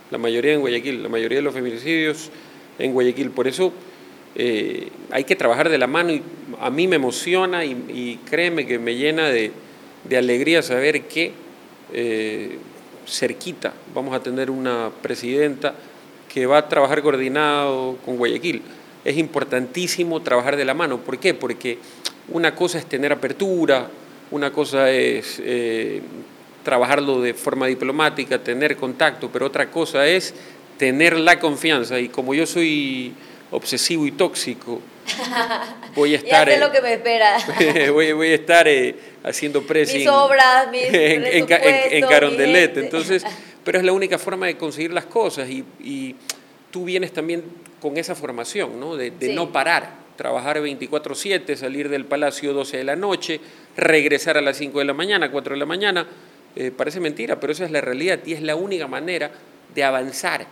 La 0.10 0.18
mayoría 0.18 0.54
en 0.54 0.62
Guayaquil, 0.62 1.04
la 1.04 1.10
mayoría 1.10 1.38
de 1.38 1.44
los 1.44 1.54
feminicidios 1.54 2.32
en 2.80 2.92
Guayaquil. 2.92 3.30
Por 3.30 3.48
eso 3.48 3.72
eh, 4.36 4.90
hay 5.12 5.24
que 5.24 5.36
trabajar 5.36 5.70
de 5.70 5.78
la 5.78 5.88
mano 5.88 6.12
y 6.12 6.22
a 6.60 6.70
mí 6.70 6.88
me 6.88 6.98
emociona 6.98 7.66
y, 7.66 8.20
créeme 8.30 8.66
que 8.66 8.80
me 8.80 8.96
llena 8.96 9.30
de, 9.30 9.52
alegría 10.16 10.62
saber 10.62 11.04
que 11.04 11.34
eh, 11.94 12.58
cerquita 13.06 13.74
vamos 13.94 14.16
a 14.16 14.22
tener 14.22 14.50
una 14.50 14.92
presidenta 15.02 15.76
que 16.34 16.46
va 16.46 16.60
a 16.60 16.70
trabajar 16.70 17.02
coordinado 17.02 17.98
con 18.06 18.18
Guayaquil. 18.18 18.62
Es 19.04 19.18
importantísimo 19.18 20.22
trabajar 20.22 20.56
de 20.56 20.66
la 20.66 20.74
mano. 20.74 21.00
¿Por 21.00 21.18
qué? 21.18 21.34
Porque 21.34 21.80
una 22.30 22.54
cosa 22.54 22.78
es 22.78 22.86
tener 22.86 23.12
apertura, 23.12 23.90
una 24.32 24.52
cosa 24.52 24.92
es 24.92 25.42
eh, 25.44 26.02
trabajarlo 26.64 27.22
de 27.22 27.34
forma 27.34 27.68
diplomática, 27.68 28.40
tener 28.40 28.76
contacto, 28.76 29.30
pero 29.32 29.46
otra 29.46 29.72
cosa 29.72 30.06
es 30.06 30.34
tener 30.78 31.18
la 31.18 31.40
confianza. 31.40 32.00
Y 32.00 32.10
como 32.10 32.34
yo 32.34 32.46
soy 32.46 33.14
obsesivo 33.52 34.06
y 34.06 34.12
tóxico, 34.12 34.82
voy 35.96 36.16
a 36.16 36.18
estar... 36.18 36.50
ya 36.50 36.58
lo 36.58 36.72
que 36.72 36.82
me 36.82 36.94
espera. 36.94 37.38
voy, 37.92 38.12
voy, 38.12 38.32
a 38.32 38.36
estar 38.36 38.68
eh, 38.68 38.96
haciendo 39.24 39.66
pressing... 39.66 40.00
Mis 40.00 40.08
obras, 40.08 40.70
mis 40.72 40.84
en, 40.94 41.26
en, 41.26 42.06
Carondelet. 42.08 42.78
Entonces, 42.78 43.24
pero 43.64 43.80
es 43.80 43.84
la 43.84 43.92
única 43.92 44.18
forma 44.18 44.48
de 44.48 44.58
conseguir 44.58 44.92
las 44.92 45.06
cosas 45.06 45.50
y, 45.50 45.64
y 45.80 46.16
tú 46.72 46.86
vienes 46.86 47.12
también 47.14 47.44
con 47.82 47.98
esa 47.98 48.16
formación, 48.16 48.80
¿no? 48.80 48.96
De, 48.96 49.12
no 49.34 49.52
parar, 49.52 49.92
trabajar 50.16 50.60
24/7, 50.60 51.56
salir 51.56 51.90
del 51.90 52.06
palacio 52.06 52.54
12 52.54 52.78
de 52.78 52.84
la 52.84 52.96
noche, 52.96 53.40
regresar 53.76 54.38
a 54.38 54.42
las 54.42 54.58
5 54.58 54.80
de 54.80 54.86
la 54.86 54.94
mañana, 54.94 55.32
4 55.32 55.54
de 55.54 55.60
la 55.60 55.66
mañana. 55.66 56.08
Eh, 56.56 56.72
parece 56.76 57.00
mentira, 57.00 57.40
pero 57.40 57.54
esa 57.54 57.66
es 57.66 57.72
la 57.72 57.82
realidad 57.82 58.20
y 58.26 58.34
es 58.34 58.42
la 58.42 58.56
única 58.56 58.88
manera 58.88 59.32
de 59.76 59.84
avanzar, 59.84 60.48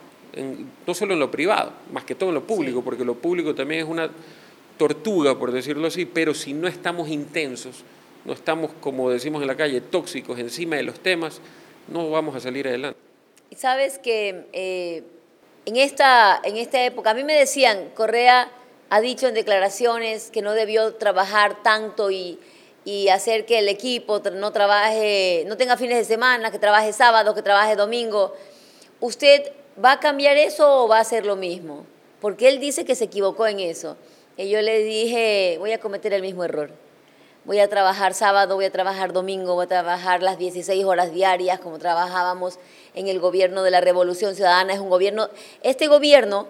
no 0.85 0.93
solo 0.93 1.13
en 1.13 1.19
lo 1.19 1.31
privado, 1.31 1.71
más 1.91 2.03
que 2.03 2.15
todo 2.15 2.29
en 2.29 2.35
lo 2.35 2.43
público, 2.43 2.81
porque 2.83 3.05
lo 3.05 3.15
público 3.15 3.55
también 3.55 3.81
es 3.81 3.87
una 3.87 4.09
tortuga, 4.77 5.37
por 5.37 5.51
decirlo 5.51 5.87
así, 5.87 6.05
pero 6.05 6.33
si 6.33 6.53
no 6.53 6.67
estamos 6.67 7.09
intensos, 7.09 7.83
no 8.25 8.33
estamos, 8.33 8.71
como 8.81 9.09
decimos 9.09 9.41
en 9.41 9.47
la 9.47 9.55
calle, 9.55 9.81
tóxicos 9.81 10.37
encima 10.39 10.75
de 10.75 10.83
los 10.83 10.99
temas, 10.99 11.39
no 11.87 12.09
vamos 12.09 12.35
a 12.35 12.39
salir 12.39 12.67
adelante. 12.67 12.99
Y 13.49 13.55
sabes 13.55 13.99
que 13.99 14.45
eh, 14.53 15.03
en, 15.65 15.77
esta, 15.77 16.41
en 16.43 16.57
esta 16.57 16.83
época, 16.83 17.11
a 17.11 17.13
mí 17.13 17.23
me 17.23 17.33
decían, 17.33 17.89
Correa 17.93 18.51
ha 18.89 19.01
dicho 19.01 19.27
en 19.27 19.33
declaraciones 19.33 20.31
que 20.31 20.41
no 20.41 20.53
debió 20.53 20.95
trabajar 20.95 21.63
tanto 21.63 22.11
y, 22.11 22.39
y 22.83 23.09
hacer 23.09 23.45
que 23.45 23.59
el 23.59 23.69
equipo 23.69 24.21
no 24.33 24.51
trabaje, 24.51 25.43
no 25.47 25.57
tenga 25.57 25.77
fines 25.77 25.97
de 25.97 26.05
semana, 26.05 26.51
que 26.51 26.59
trabaje 26.59 26.91
sábado, 26.91 27.33
que 27.33 27.41
trabaje 27.41 27.75
domingo. 27.75 28.33
¿Usted 28.99 29.51
va 29.83 29.93
a 29.93 29.99
cambiar 29.99 30.37
eso 30.37 30.83
o 30.83 30.87
va 30.87 30.97
a 30.97 31.01
hacer 31.01 31.25
lo 31.25 31.35
mismo? 31.35 31.85
Porque 32.21 32.49
él 32.49 32.59
dice 32.59 32.85
que 32.85 32.95
se 32.95 33.05
equivocó 33.05 33.47
en 33.47 33.59
eso. 33.59 33.97
Y 34.37 34.49
yo 34.49 34.61
le 34.61 34.79
dije, 34.79 35.57
voy 35.59 35.71
a 35.71 35.79
cometer 35.79 36.13
el 36.13 36.21
mismo 36.21 36.43
error. 36.43 36.71
Voy 37.45 37.59
a 37.59 37.69
trabajar 37.69 38.15
sábado, 38.15 38.55
voy 38.55 38.65
a 38.65 38.71
trabajar 38.71 39.13
domingo, 39.13 39.53
voy 39.53 39.65
a 39.65 39.67
trabajar 39.67 40.23
las 40.23 40.39
16 40.39 40.83
horas 40.83 41.13
diarias 41.13 41.59
como 41.59 41.77
trabajábamos 41.77 42.57
en 42.95 43.07
el 43.07 43.19
gobierno 43.19 43.61
de 43.61 43.69
la 43.69 43.81
Revolución 43.81 44.35
Ciudadana. 44.35 44.73
Es 44.73 44.79
un 44.79 44.89
gobierno, 44.89 45.29
este 45.61 45.87
gobierno 45.87 46.47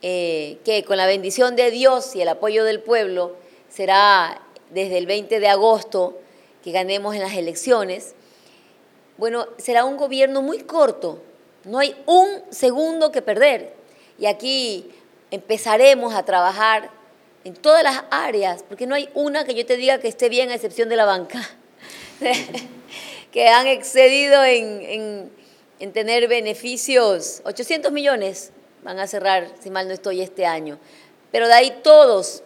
eh, 0.00 0.58
que 0.64 0.84
con 0.84 0.96
la 0.96 1.06
bendición 1.06 1.56
de 1.56 1.70
Dios 1.72 2.14
y 2.14 2.22
el 2.22 2.28
apoyo 2.28 2.64
del 2.64 2.80
pueblo 2.80 3.34
será 3.68 4.40
desde 4.70 4.98
el 4.98 5.06
20 5.06 5.40
de 5.40 5.48
agosto 5.48 6.18
que 6.62 6.72
ganemos 6.72 7.14
en 7.14 7.22
las 7.22 7.34
elecciones, 7.34 8.14
bueno, 9.18 9.46
será 9.58 9.84
un 9.84 9.96
gobierno 9.96 10.42
muy 10.42 10.60
corto, 10.60 11.20
no 11.64 11.78
hay 11.78 11.96
un 12.06 12.42
segundo 12.50 13.12
que 13.12 13.22
perder. 13.22 13.72
Y 14.18 14.26
aquí 14.26 14.90
empezaremos 15.30 16.14
a 16.14 16.24
trabajar 16.24 16.90
en 17.44 17.54
todas 17.54 17.82
las 17.82 18.04
áreas, 18.10 18.64
porque 18.68 18.86
no 18.86 18.94
hay 18.94 19.08
una 19.14 19.44
que 19.44 19.54
yo 19.54 19.66
te 19.66 19.76
diga 19.76 19.98
que 19.98 20.08
esté 20.08 20.28
bien 20.28 20.50
a 20.50 20.54
excepción 20.54 20.88
de 20.88 20.96
la 20.96 21.04
banca, 21.04 21.40
que 23.32 23.48
han 23.48 23.66
excedido 23.66 24.44
en, 24.44 25.30
en 25.80 25.92
tener 25.92 26.28
beneficios, 26.28 27.42
800 27.44 27.90
millones 27.90 28.52
van 28.84 28.98
a 28.98 29.06
cerrar, 29.06 29.48
si 29.60 29.70
mal 29.70 29.88
no 29.88 29.94
estoy, 29.94 30.20
este 30.20 30.46
año. 30.46 30.78
Pero 31.32 31.48
de 31.48 31.54
ahí 31.54 31.80
todos 31.82 32.42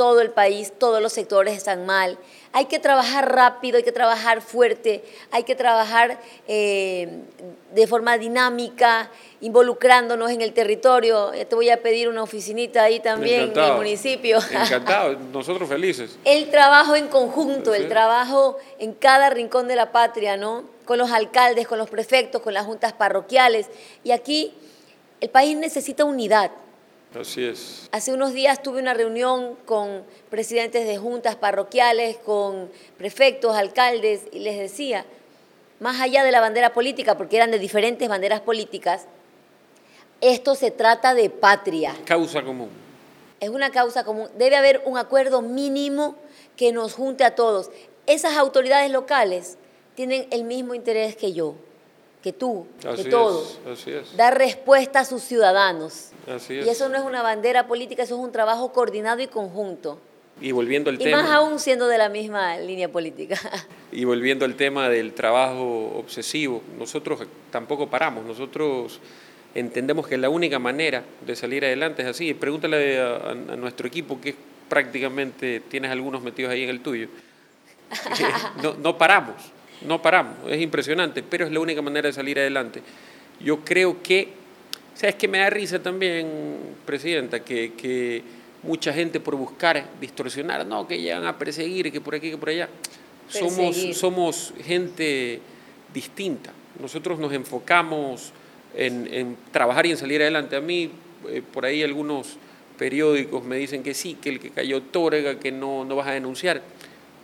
todo 0.00 0.22
el 0.22 0.30
país, 0.30 0.72
todos 0.78 1.02
los 1.02 1.12
sectores 1.12 1.54
están 1.54 1.84
mal. 1.84 2.16
Hay 2.52 2.64
que 2.64 2.80
trabajar 2.80 3.32
rápido, 3.32 3.76
hay 3.76 3.84
que 3.84 3.92
trabajar 3.92 4.40
fuerte, 4.42 5.04
hay 5.30 5.44
que 5.44 5.54
trabajar 5.54 6.18
eh, 6.48 7.20
de 7.72 7.86
forma 7.86 8.18
dinámica, 8.18 9.08
involucrándonos 9.40 10.32
en 10.32 10.40
el 10.40 10.52
territorio. 10.52 11.30
te 11.30 11.54
voy 11.54 11.70
a 11.70 11.80
pedir 11.80 12.08
una 12.08 12.24
oficinita 12.24 12.82
ahí 12.82 12.98
también 12.98 13.52
en 13.52 13.58
el 13.58 13.74
municipio. 13.74 14.38
Encantado, 14.50 15.16
nosotros 15.32 15.68
felices. 15.68 16.18
El 16.24 16.50
trabajo 16.50 16.96
en 16.96 17.06
conjunto, 17.06 17.72
el 17.72 17.88
trabajo 17.88 18.58
en 18.80 18.94
cada 18.94 19.30
rincón 19.30 19.68
de 19.68 19.76
la 19.76 19.92
patria, 19.92 20.36
¿no? 20.36 20.64
Con 20.84 20.98
los 20.98 21.12
alcaldes, 21.12 21.68
con 21.68 21.78
los 21.78 21.88
prefectos, 21.88 22.42
con 22.42 22.52
las 22.52 22.66
juntas 22.66 22.92
parroquiales. 22.92 23.68
Y 24.02 24.10
aquí 24.10 24.52
el 25.20 25.30
país 25.30 25.56
necesita 25.56 26.04
unidad. 26.04 26.50
Así 27.18 27.44
es. 27.44 27.88
Hace 27.90 28.12
unos 28.12 28.32
días 28.32 28.62
tuve 28.62 28.80
una 28.80 28.94
reunión 28.94 29.56
con 29.64 30.04
presidentes 30.30 30.86
de 30.86 30.96
juntas 30.96 31.34
parroquiales, 31.34 32.16
con 32.18 32.70
prefectos, 32.98 33.56
alcaldes, 33.56 34.22
y 34.30 34.40
les 34.40 34.58
decía, 34.58 35.04
más 35.80 36.00
allá 36.00 36.22
de 36.22 36.30
la 36.30 36.40
bandera 36.40 36.72
política, 36.72 37.16
porque 37.16 37.36
eran 37.36 37.50
de 37.50 37.58
diferentes 37.58 38.08
banderas 38.08 38.40
políticas, 38.40 39.06
esto 40.20 40.54
se 40.54 40.70
trata 40.70 41.14
de 41.14 41.30
patria. 41.30 41.96
Causa 42.04 42.42
común. 42.42 42.68
Es 43.40 43.48
una 43.48 43.70
causa 43.70 44.04
común. 44.04 44.28
Debe 44.36 44.56
haber 44.56 44.82
un 44.84 44.98
acuerdo 44.98 45.42
mínimo 45.42 46.14
que 46.56 46.72
nos 46.72 46.94
junte 46.94 47.24
a 47.24 47.34
todos. 47.34 47.70
Esas 48.06 48.36
autoridades 48.36 48.90
locales 48.90 49.56
tienen 49.94 50.28
el 50.30 50.44
mismo 50.44 50.74
interés 50.74 51.16
que 51.16 51.32
yo 51.32 51.56
que 52.22 52.32
tú, 52.32 52.66
que 52.96 53.04
todos, 53.04 53.58
dar 54.16 54.36
respuesta 54.36 55.00
a 55.00 55.04
sus 55.04 55.22
ciudadanos. 55.22 56.10
Y 56.48 56.68
eso 56.68 56.88
no 56.88 56.96
es 56.98 57.04
una 57.04 57.22
bandera 57.22 57.66
política, 57.66 58.02
eso 58.02 58.16
es 58.16 58.20
un 58.20 58.32
trabajo 58.32 58.72
coordinado 58.72 59.20
y 59.22 59.26
conjunto. 59.26 59.98
Y 60.40 60.52
volviendo 60.52 60.90
al 60.90 60.96
y 60.96 61.04
tema. 61.04 61.22
más 61.22 61.30
aún 61.30 61.58
siendo 61.58 61.86
de 61.86 61.98
la 61.98 62.08
misma 62.08 62.56
línea 62.58 62.90
política. 62.90 63.38
Y 63.92 64.04
volviendo 64.04 64.44
al 64.44 64.54
tema 64.54 64.88
del 64.88 65.14
trabajo 65.14 65.92
obsesivo, 65.96 66.62
nosotros 66.78 67.26
tampoco 67.50 67.90
paramos, 67.90 68.24
nosotros 68.24 69.00
entendemos 69.52 70.06
que 70.06 70.16
la 70.16 70.30
única 70.30 70.60
manera 70.60 71.02
de 71.26 71.34
salir 71.34 71.64
adelante 71.64 72.02
es 72.02 72.08
así. 72.08 72.32
Pregúntale 72.32 73.00
a, 73.00 73.34
nuestro 73.56 73.88
equipo, 73.88 74.20
que 74.20 74.36
prácticamente 74.68 75.58
tienes 75.68 75.90
algunos 75.90 76.22
metidos 76.22 76.52
ahí 76.52 76.62
en 76.62 76.70
el 76.70 76.82
tuyo. 76.82 77.08
no, 78.62 78.74
no 78.74 78.96
paramos 78.96 79.34
no 79.82 80.02
paramos, 80.02 80.36
es 80.48 80.60
impresionante, 80.60 81.22
pero 81.22 81.46
es 81.46 81.52
la 81.52 81.60
única 81.60 81.82
manera 81.82 82.08
de 82.08 82.12
salir 82.12 82.38
adelante. 82.38 82.82
Yo 83.40 83.60
creo 83.64 84.02
que, 84.02 84.28
¿sabes 84.94 85.14
qué 85.14 85.28
me 85.28 85.38
da 85.38 85.50
risa 85.50 85.82
también, 85.82 86.26
Presidenta? 86.84 87.40
Que, 87.40 88.22
mucha 88.62 88.92
gente 88.92 89.20
por 89.20 89.36
buscar 89.36 89.86
distorsionar, 90.02 90.66
no, 90.66 90.86
que 90.86 91.00
llegan 91.00 91.24
a 91.24 91.38
perseguir, 91.38 91.90
que 91.90 92.00
por 92.02 92.14
aquí, 92.14 92.30
que 92.30 92.36
por 92.36 92.50
allá. 92.50 92.68
Somos, 93.28 93.96
somos 93.96 94.52
gente 94.62 95.40
distinta. 95.94 96.52
Nosotros 96.78 97.18
nos 97.18 97.32
enfocamos 97.32 98.32
en, 98.74 99.36
trabajar 99.50 99.86
y 99.86 99.92
en 99.92 99.96
salir 99.96 100.20
adelante. 100.20 100.56
A 100.56 100.60
mí, 100.60 100.90
eh, 101.28 101.42
por 101.52 101.64
ahí 101.64 101.82
algunos 101.82 102.36
periódicos 102.78 103.44
me 103.44 103.56
dicen 103.56 103.82
que 103.82 103.94
sí, 103.94 104.18
que 104.20 104.30
el 104.30 104.40
que 104.40 104.50
cayó 104.50 104.82
Tórega, 104.82 105.38
que 105.38 105.52
no, 105.52 105.84
no 105.84 105.96
vas 105.96 106.08
a 106.08 106.12
denunciar. 106.12 106.62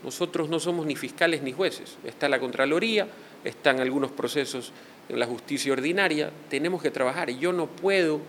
Nosotros 0.07 0.49
no 0.49 0.61
somos 0.61 0.87
ni 0.87 0.95
fiscales 0.95 1.43
ni 1.43 1.51
jueces. 1.51 1.99
Está 2.05 2.29
la 2.29 2.39
Contraloría, 2.39 3.09
están 3.43 3.81
algunos 3.81 4.13
procesos 4.13 4.73
en 5.09 5.19
la 5.19 5.27
justicia 5.27 5.73
ordinaria. 5.73 6.31
Tenemos 6.49 6.81
que 6.81 6.93
trabajar. 6.93 7.29
Yo 7.31 7.53
no 7.53 7.67
puedo, 7.67 8.21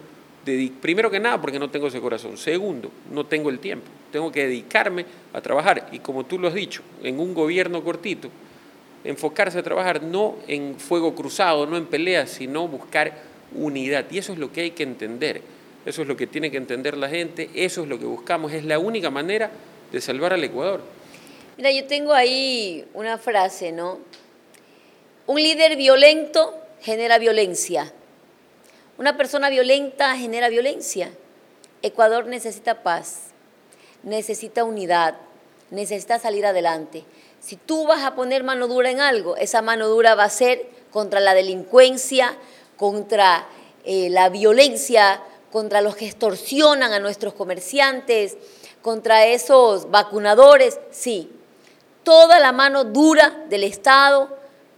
primero 0.81 1.11
que 1.11 1.19
nada, 1.19 1.39
porque 1.39 1.59
no 1.59 1.69
tengo 1.69 1.85
ese 1.85 2.01
corazón. 2.01 2.35
Segundo, 2.35 2.89
no 3.11 3.27
tengo 3.27 3.51
el 3.51 3.59
tiempo. 3.59 3.85
Tengo 4.11 4.31
que 4.31 4.47
dedicarme 4.47 5.05
a 5.33 5.39
trabajar. 5.39 5.89
Y 5.91 5.99
como 5.99 6.25
tú 6.25 6.39
lo 6.39 6.47
has 6.47 6.55
dicho, 6.55 6.81
en 7.03 7.19
un 7.19 7.35
gobierno 7.35 7.83
cortito, 7.83 8.31
enfocarse 9.03 9.59
a 9.59 9.63
trabajar 9.63 10.01
no 10.01 10.37
en 10.47 10.79
fuego 10.79 11.13
cruzado, 11.13 11.67
no 11.67 11.77
en 11.77 11.85
peleas, 11.85 12.31
sino 12.31 12.67
buscar 12.67 13.21
unidad. 13.53 14.07
Y 14.09 14.17
eso 14.17 14.33
es 14.33 14.39
lo 14.39 14.51
que 14.51 14.61
hay 14.61 14.71
que 14.71 14.81
entender. 14.81 15.43
Eso 15.85 16.01
es 16.01 16.07
lo 16.07 16.17
que 16.17 16.25
tiene 16.25 16.49
que 16.49 16.57
entender 16.57 16.97
la 16.97 17.07
gente. 17.07 17.51
Eso 17.53 17.83
es 17.83 17.87
lo 17.87 17.99
que 17.99 18.05
buscamos. 18.05 18.51
Es 18.51 18.65
la 18.65 18.79
única 18.79 19.11
manera 19.11 19.51
de 19.91 20.01
salvar 20.01 20.33
al 20.33 20.43
Ecuador. 20.43 20.96
Mira, 21.57 21.71
yo 21.71 21.87
tengo 21.87 22.13
ahí 22.13 22.87
una 22.93 23.17
frase, 23.17 23.71
¿no? 23.71 23.97
Un 25.25 25.41
líder 25.41 25.75
violento 25.75 26.53
genera 26.81 27.17
violencia. 27.17 27.91
Una 28.99 29.17
persona 29.17 29.49
violenta 29.49 30.15
genera 30.15 30.49
violencia. 30.49 31.09
Ecuador 31.81 32.27
necesita 32.27 32.83
paz, 32.83 33.31
necesita 34.03 34.63
unidad, 34.63 35.15
necesita 35.71 36.19
salir 36.19 36.45
adelante. 36.45 37.05
Si 37.39 37.55
tú 37.55 37.87
vas 37.87 38.03
a 38.03 38.13
poner 38.13 38.43
mano 38.43 38.67
dura 38.67 38.91
en 38.91 38.99
algo, 38.99 39.35
esa 39.35 39.63
mano 39.63 39.87
dura 39.87 40.13
va 40.13 40.25
a 40.25 40.29
ser 40.29 40.63
contra 40.91 41.19
la 41.19 41.33
delincuencia, 41.33 42.37
contra 42.75 43.47
eh, 43.83 44.11
la 44.11 44.29
violencia, 44.29 45.23
contra 45.51 45.81
los 45.81 45.95
que 45.95 46.05
extorsionan 46.05 46.93
a 46.93 46.99
nuestros 46.99 47.33
comerciantes, 47.33 48.37
contra 48.83 49.25
esos 49.25 49.89
vacunadores, 49.89 50.79
sí, 50.91 51.31
toda 52.07 52.39
la 52.39 52.53
mano 52.53 52.85
dura 52.85 53.43
del 53.49 53.65
Estado 53.65 54.29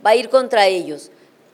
va 0.04 0.10
a 0.10 0.16
ir 0.16 0.30
contra 0.30 0.66
ellos, 0.66 1.12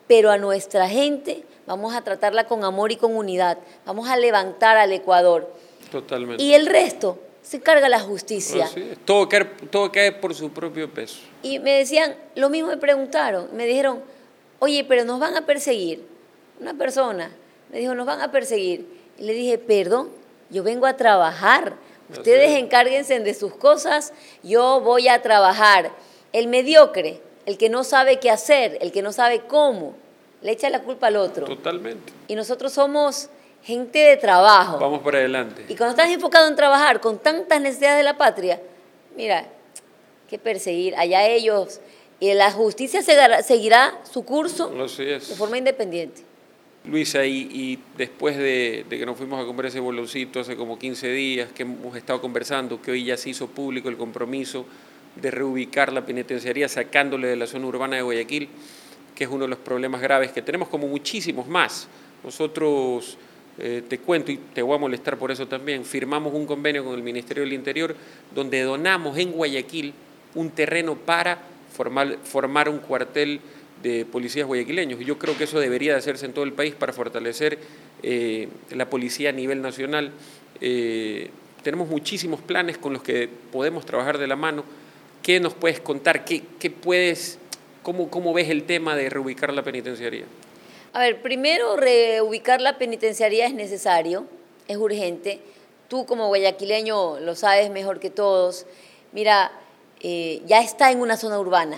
pero 0.07 0.31
a 0.31 0.37
nuestra 0.37 0.87
gente 0.87 1.43
vamos 1.67 1.93
a 1.93 2.01
tratarla 2.01 2.45
con 2.45 2.63
amor 2.63 2.93
y 2.93 2.95
con 2.95 3.13
unidad, 3.13 3.57
vamos 3.85 4.07
a 4.07 4.15
levantar 4.15 4.77
al 4.77 4.93
Ecuador. 4.93 5.53
Totalmente. 5.91 6.41
Y 6.41 6.53
el 6.53 6.65
resto 6.65 7.19
se 7.41 7.57
encarga 7.57 7.89
la 7.89 7.99
justicia. 7.99 8.69
Todo, 9.03 9.27
cae, 9.27 9.43
todo 9.69 9.91
cae 9.91 10.13
por 10.13 10.33
su 10.33 10.49
propio 10.49 10.89
peso. 10.89 11.17
Y 11.43 11.59
me 11.59 11.79
decían, 11.79 12.15
lo 12.35 12.49
mismo 12.49 12.69
me 12.69 12.77
preguntaron, 12.77 13.49
me 13.51 13.65
dijeron, 13.65 14.01
oye, 14.59 14.85
pero 14.85 15.03
nos 15.03 15.19
van 15.19 15.35
a 15.35 15.45
perseguir. 15.45 16.07
Una 16.61 16.73
persona 16.73 17.31
me 17.69 17.79
dijo, 17.79 17.93
nos 17.95 18.05
van 18.05 18.21
a 18.21 18.31
perseguir. 18.31 18.87
Y 19.17 19.23
le 19.23 19.33
dije, 19.33 19.57
perdón, 19.57 20.07
yo 20.49 20.63
vengo 20.63 20.85
a 20.85 20.95
trabajar, 20.95 21.73
Ustedes 22.09 22.51
encárguense 22.59 23.19
de 23.19 23.33
sus 23.33 23.55
cosas, 23.55 24.13
yo 24.43 24.81
voy 24.81 25.07
a 25.07 25.21
trabajar. 25.21 25.91
El 26.33 26.47
mediocre, 26.47 27.21
el 27.45 27.57
que 27.57 27.69
no 27.69 27.83
sabe 27.83 28.19
qué 28.19 28.29
hacer, 28.29 28.77
el 28.81 28.91
que 28.91 29.01
no 29.01 29.11
sabe 29.11 29.41
cómo, 29.47 29.95
le 30.41 30.51
echa 30.51 30.69
la 30.69 30.83
culpa 30.83 31.07
al 31.07 31.15
otro. 31.15 31.45
Totalmente. 31.45 32.13
Y 32.27 32.35
nosotros 32.35 32.73
somos 32.73 33.29
gente 33.63 33.99
de 33.99 34.17
trabajo. 34.17 34.77
Vamos 34.77 35.01
para 35.01 35.17
adelante. 35.17 35.65
Y 35.67 35.75
cuando 35.75 35.91
estás 35.91 36.09
enfocado 36.09 36.47
en 36.47 36.55
trabajar 36.55 37.01
con 37.01 37.17
tantas 37.17 37.59
necesidades 37.61 37.97
de 37.97 38.03
la 38.03 38.17
patria, 38.17 38.61
mira, 39.15 39.45
que 40.29 40.37
perseguir 40.37 40.95
allá 40.95 41.25
ellos. 41.27 41.79
Y 42.19 42.33
la 42.33 42.51
justicia 42.51 43.01
seguirá 43.41 43.99
su 44.09 44.23
curso 44.23 44.69
de 44.69 45.19
forma 45.19 45.57
independiente. 45.57 46.21
Luisa, 46.87 47.25
y, 47.25 47.79
después 47.97 48.37
de, 48.37 48.85
que 48.87 49.05
nos 49.05 49.17
fuimos 49.17 49.41
a 49.41 49.45
comprar 49.45 49.67
ese 49.67 49.79
boloncito 49.79 50.39
hace 50.39 50.55
como 50.55 50.77
15 50.77 51.11
días, 51.11 51.51
que 51.51 51.63
hemos 51.63 51.95
estado 51.95 52.21
conversando, 52.21 52.81
que 52.81 52.91
hoy 52.91 53.05
ya 53.05 53.17
se 53.17 53.31
hizo 53.31 53.47
público 53.47 53.89
el 53.89 53.97
compromiso 53.97 54.65
de 55.15 55.31
reubicar 55.31 55.91
la 55.91 56.05
penitenciaría 56.05 56.69
sacándole 56.69 57.27
de 57.27 57.35
la 57.35 57.47
zona 57.47 57.65
urbana 57.65 57.95
de 57.95 58.03
Guayaquil, 58.03 58.49
que 59.15 59.23
es 59.23 59.29
uno 59.29 59.45
de 59.45 59.49
los 59.49 59.59
problemas 59.59 60.01
graves 60.01 60.31
que 60.31 60.41
tenemos, 60.41 60.67
como 60.67 60.87
muchísimos 60.87 61.47
más. 61.47 61.87
Nosotros, 62.23 63.17
eh, 63.57 63.81
te 63.87 63.97
cuento 63.97 64.31
y 64.31 64.37
te 64.37 64.61
voy 64.61 64.75
a 64.75 64.79
molestar 64.79 65.17
por 65.17 65.31
eso 65.31 65.47
también, 65.47 65.85
firmamos 65.85 66.33
un 66.33 66.45
convenio 66.45 66.83
con 66.83 66.93
el 66.93 67.01
Ministerio 67.01 67.43
del 67.43 67.53
Interior 67.53 67.95
donde 68.33 68.61
donamos 68.61 69.17
en 69.17 69.31
Guayaquil 69.31 69.93
un 70.35 70.51
terreno 70.51 70.95
para 70.95 71.39
formar 71.71 72.69
un 72.69 72.79
cuartel 72.79 73.39
de 73.81 74.05
policías 74.05 74.47
guayaquileños. 74.47 74.99
Yo 74.99 75.17
creo 75.17 75.37
que 75.37 75.45
eso 75.45 75.59
debería 75.59 75.93
de 75.93 75.99
hacerse 75.99 76.25
en 76.25 76.33
todo 76.33 76.45
el 76.45 76.53
país 76.53 76.75
para 76.75 76.93
fortalecer 76.93 77.57
eh, 78.03 78.47
la 78.71 78.89
policía 78.89 79.29
a 79.29 79.31
nivel 79.31 79.61
nacional. 79.61 80.11
Eh, 80.61 81.29
tenemos 81.63 81.87
muchísimos 81.87 82.41
planes 82.41 82.77
con 82.77 82.93
los 82.93 83.03
que 83.03 83.29
podemos 83.51 83.85
trabajar 83.85 84.17
de 84.17 84.27
la 84.27 84.35
mano. 84.35 84.63
¿Qué 85.21 85.39
nos 85.39 85.53
puedes 85.53 85.79
contar? 85.79 86.25
¿Qué, 86.25 86.43
qué 86.59 86.69
puedes, 86.69 87.39
cómo, 87.83 88.09
¿Cómo 88.09 88.33
ves 88.33 88.49
el 88.49 88.63
tema 88.63 88.95
de 88.95 89.09
reubicar 89.09 89.53
la 89.53 89.63
penitenciaría? 89.63 90.25
A 90.93 90.99
ver, 90.99 91.21
primero 91.21 91.75
reubicar 91.75 92.61
la 92.61 92.77
penitenciaría 92.77 93.47
es 93.47 93.53
necesario, 93.53 94.25
es 94.67 94.77
urgente. 94.77 95.39
Tú 95.89 96.05
como 96.05 96.27
guayaquileño 96.27 97.19
lo 97.19 97.35
sabes 97.35 97.69
mejor 97.69 97.99
que 97.99 98.09
todos. 98.09 98.65
Mira, 99.11 99.51
eh, 100.01 100.41
ya 100.45 100.61
está 100.61 100.91
en 100.91 101.01
una 101.01 101.17
zona 101.17 101.39
urbana. 101.39 101.77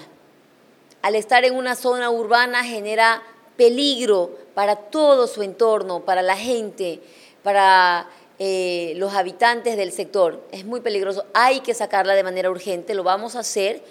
Al 1.01 1.15
estar 1.15 1.45
en 1.45 1.55
una 1.55 1.75
zona 1.75 2.09
urbana 2.09 2.63
genera 2.63 3.23
peligro 3.55 4.31
para 4.53 4.75
todo 4.75 5.27
su 5.27 5.43
entorno, 5.43 6.01
para 6.01 6.21
la 6.21 6.37
gente, 6.37 6.99
para 7.43 8.09
eh, 8.39 8.93
los 8.97 9.13
habitantes 9.13 9.77
del 9.77 9.91
sector. 9.91 10.41
Es 10.51 10.65
muy 10.65 10.81
peligroso. 10.81 11.25
Hay 11.33 11.61
que 11.61 11.73
sacarla 11.73 12.13
de 12.13 12.23
manera 12.23 12.49
urgente, 12.49 12.93
lo 12.93 13.03
vamos 13.03 13.35
a 13.35 13.39
hacer 13.39 13.81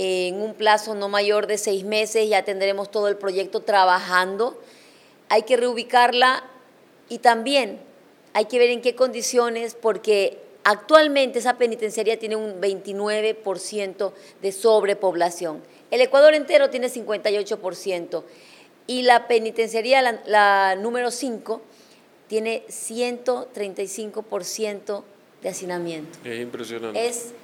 en 0.00 0.40
un 0.40 0.54
plazo 0.54 0.94
no 0.94 1.08
mayor 1.08 1.48
de 1.48 1.58
seis 1.58 1.84
meses, 1.84 2.28
ya 2.28 2.44
tendremos 2.44 2.90
todo 2.90 3.08
el 3.08 3.16
proyecto 3.16 3.62
trabajando. 3.62 4.56
Hay 5.28 5.42
que 5.42 5.56
reubicarla 5.56 6.44
y 7.08 7.18
también 7.18 7.80
hay 8.32 8.44
que 8.44 8.60
ver 8.60 8.70
en 8.70 8.80
qué 8.80 8.94
condiciones, 8.94 9.74
porque 9.74 10.38
actualmente 10.62 11.40
esa 11.40 11.58
penitenciaría 11.58 12.18
tiene 12.18 12.36
un 12.36 12.60
29% 12.60 14.12
de 14.40 14.52
sobrepoblación. 14.52 15.62
El 15.90 16.00
Ecuador 16.00 16.34
entero 16.34 16.70
tiene 16.70 16.88
58% 16.88 18.24
y 18.86 19.02
la 19.02 19.28
penitenciaría, 19.28 20.00
la, 20.02 20.20
la 20.26 20.76
número 20.76 21.10
5, 21.10 21.60
tiene 22.26 22.64
135% 22.68 25.02
de 25.42 25.48
hacinamiento. 25.48 26.18
Es 26.24 26.40
impresionante. 26.40 27.06
Es 27.06 27.34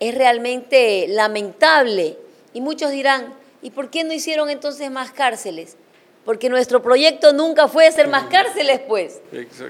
es 0.00 0.14
realmente 0.14 1.06
lamentable. 1.08 2.18
Y 2.52 2.60
muchos 2.60 2.90
dirán, 2.90 3.34
¿y 3.62 3.70
por 3.70 3.90
qué 3.90 4.04
no 4.04 4.12
hicieron 4.12 4.50
entonces 4.50 4.90
más 4.90 5.12
cárceles? 5.12 5.76
Porque 6.24 6.48
nuestro 6.48 6.82
proyecto 6.82 7.32
nunca 7.32 7.68
fue 7.68 7.86
hacer 7.86 8.08
más 8.08 8.24
cárceles, 8.30 8.80
pues. 8.80 9.20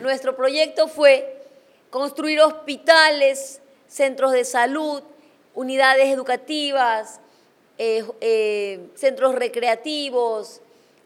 Nuestro 0.01 0.37
proyecto 0.37 0.89
fue 0.89 1.43
construir 1.91 2.41
hospitales, 2.41 3.61
centros 3.87 4.33
de 4.33 4.45
salud, 4.45 5.03
unidades 5.55 6.09
educativas, 6.09 7.21
eh, 7.79 8.05
eh, 8.21 8.81
centros 8.95 9.35
recreativos, 9.35 10.61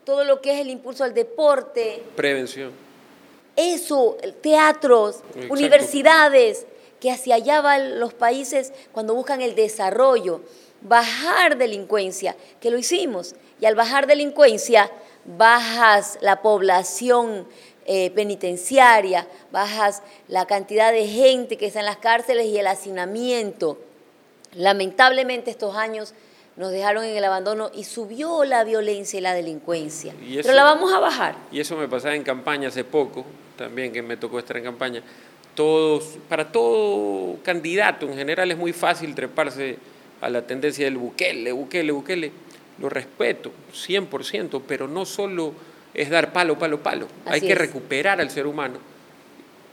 todo 0.04 0.24
lo 0.24 0.40
que 0.40 0.54
es 0.54 0.60
el 0.60 0.70
impulso 0.70 1.04
al 1.04 1.14
deporte. 1.14 2.02
Prevención. 2.16 2.72
Eso, 3.56 4.16
teatros, 4.40 5.22
universidades 5.50 6.66
que 7.00 7.10
hacia 7.10 7.36
allá 7.36 7.60
van 7.60 8.00
los 8.00 8.14
países 8.14 8.72
cuando 8.92 9.14
buscan 9.14 9.40
el 9.40 9.54
desarrollo, 9.54 10.42
bajar 10.82 11.56
delincuencia, 11.56 12.36
que 12.60 12.70
lo 12.70 12.78
hicimos. 12.78 13.34
Y 13.60 13.66
al 13.66 13.74
bajar 13.74 14.06
delincuencia, 14.06 14.90
bajas 15.24 16.18
la 16.20 16.42
población 16.42 17.46
eh, 17.86 18.10
penitenciaria, 18.10 19.26
bajas 19.50 20.02
la 20.28 20.46
cantidad 20.46 20.92
de 20.92 21.06
gente 21.06 21.56
que 21.56 21.66
está 21.66 21.80
en 21.80 21.86
las 21.86 21.96
cárceles 21.96 22.46
y 22.46 22.58
el 22.58 22.66
hacinamiento. 22.66 23.78
Lamentablemente 24.54 25.50
estos 25.50 25.74
años 25.76 26.14
nos 26.58 26.72
dejaron 26.72 27.04
en 27.04 27.16
el 27.16 27.24
abandono 27.24 27.70
y 27.72 27.84
subió 27.84 28.44
la 28.44 28.64
violencia 28.64 29.18
y 29.18 29.22
la 29.22 29.32
delincuencia. 29.32 30.12
Pero 30.20 30.52
la 30.52 30.64
vamos 30.64 30.92
a 30.92 30.98
bajar. 30.98 31.36
Y 31.50 31.60
eso 31.60 31.76
me 31.76 31.88
pasaba 31.88 32.14
en 32.14 32.24
campaña 32.24 32.68
hace 32.68 32.84
poco, 32.84 33.24
también 33.56 33.92
que 33.92 34.02
me 34.02 34.16
tocó 34.16 34.38
estar 34.38 34.56
en 34.56 34.64
campaña 34.64 35.02
todos, 35.58 36.18
para 36.28 36.52
todo 36.52 37.36
candidato 37.42 38.06
en 38.06 38.14
general 38.14 38.48
es 38.52 38.56
muy 38.56 38.72
fácil 38.72 39.12
treparse 39.16 39.76
a 40.20 40.30
la 40.30 40.46
tendencia 40.46 40.84
del 40.84 40.96
Bukele, 40.98 41.50
Bukele, 41.50 41.90
Bukele. 41.90 42.30
Lo 42.78 42.88
respeto 42.88 43.50
100%, 43.74 44.62
pero 44.68 44.86
no 44.86 45.04
solo 45.04 45.52
es 45.94 46.10
dar 46.10 46.32
palo, 46.32 46.60
palo, 46.60 46.80
palo. 46.80 47.08
Hay 47.26 47.40
que 47.40 47.56
recuperar 47.56 48.20
al 48.20 48.30
ser 48.30 48.46
humano 48.46 48.78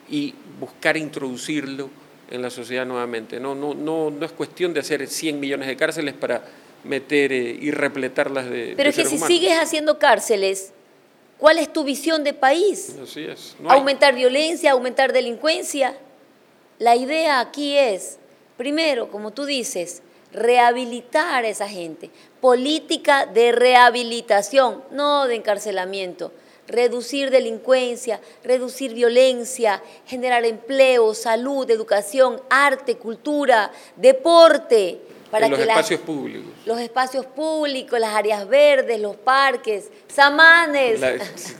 y 0.09 0.33
buscar 0.59 0.97
introducirlo 0.97 1.91
en 2.31 2.41
la 2.41 2.49
sociedad 2.49 2.87
nuevamente. 2.87 3.39
No, 3.39 3.53
no, 3.53 3.75
no, 3.75 4.09
no 4.09 4.25
es 4.25 4.31
cuestión 4.31 4.73
de 4.73 4.79
hacer 4.79 5.05
100 5.07 5.39
millones 5.39 5.67
de 5.67 5.77
cárceles 5.77 6.15
para 6.15 6.45
meter 6.85 7.33
eh, 7.33 7.57
y 7.59 7.71
repletarlas 7.71 8.49
de... 8.49 8.73
Pero 8.77 8.89
es 8.89 8.95
que 8.95 9.05
si 9.05 9.17
sigues 9.17 9.57
haciendo 9.57 9.99
cárceles, 9.99 10.73
¿Cuál 11.37 11.57
es 11.57 11.71
tu 11.71 11.83
visión 11.83 12.23
de 12.23 12.33
país? 12.33 12.95
Así 13.01 13.25
es. 13.25 13.55
aumentar 13.67 14.15
violencia, 14.15 14.71
aumentar 14.71 15.11
delincuencia. 15.11 15.95
La 16.79 16.95
idea 16.95 17.39
aquí 17.39 17.77
es, 17.77 18.17
primero, 18.57 19.09
como 19.11 19.31
tú 19.31 19.45
dices, 19.45 20.01
rehabilitar 20.31 21.43
a 21.43 21.49
esa 21.49 21.67
gente. 21.67 22.09
Política 22.39 23.25
de 23.25 23.51
rehabilitación, 23.51 24.83
no 24.91 25.27
de 25.27 25.35
encarcelamiento. 25.35 26.31
Reducir 26.67 27.29
delincuencia, 27.31 28.21
reducir 28.43 28.93
violencia, 28.93 29.83
generar 30.07 30.45
empleo, 30.45 31.13
salud, 31.13 31.69
educación, 31.69 32.41
arte, 32.49 32.95
cultura, 32.95 33.71
deporte 33.97 34.99
para 35.35 35.49
los 35.49 35.59
espacios 35.59 35.99
públicos. 35.99 36.49
Los 36.65 36.79
espacios 36.79 37.25
públicos, 37.25 37.99
las 37.99 38.15
áreas 38.15 38.47
verdes, 38.47 39.01
los 39.01 39.17
parques, 39.17 39.91
samanes. 40.07 41.01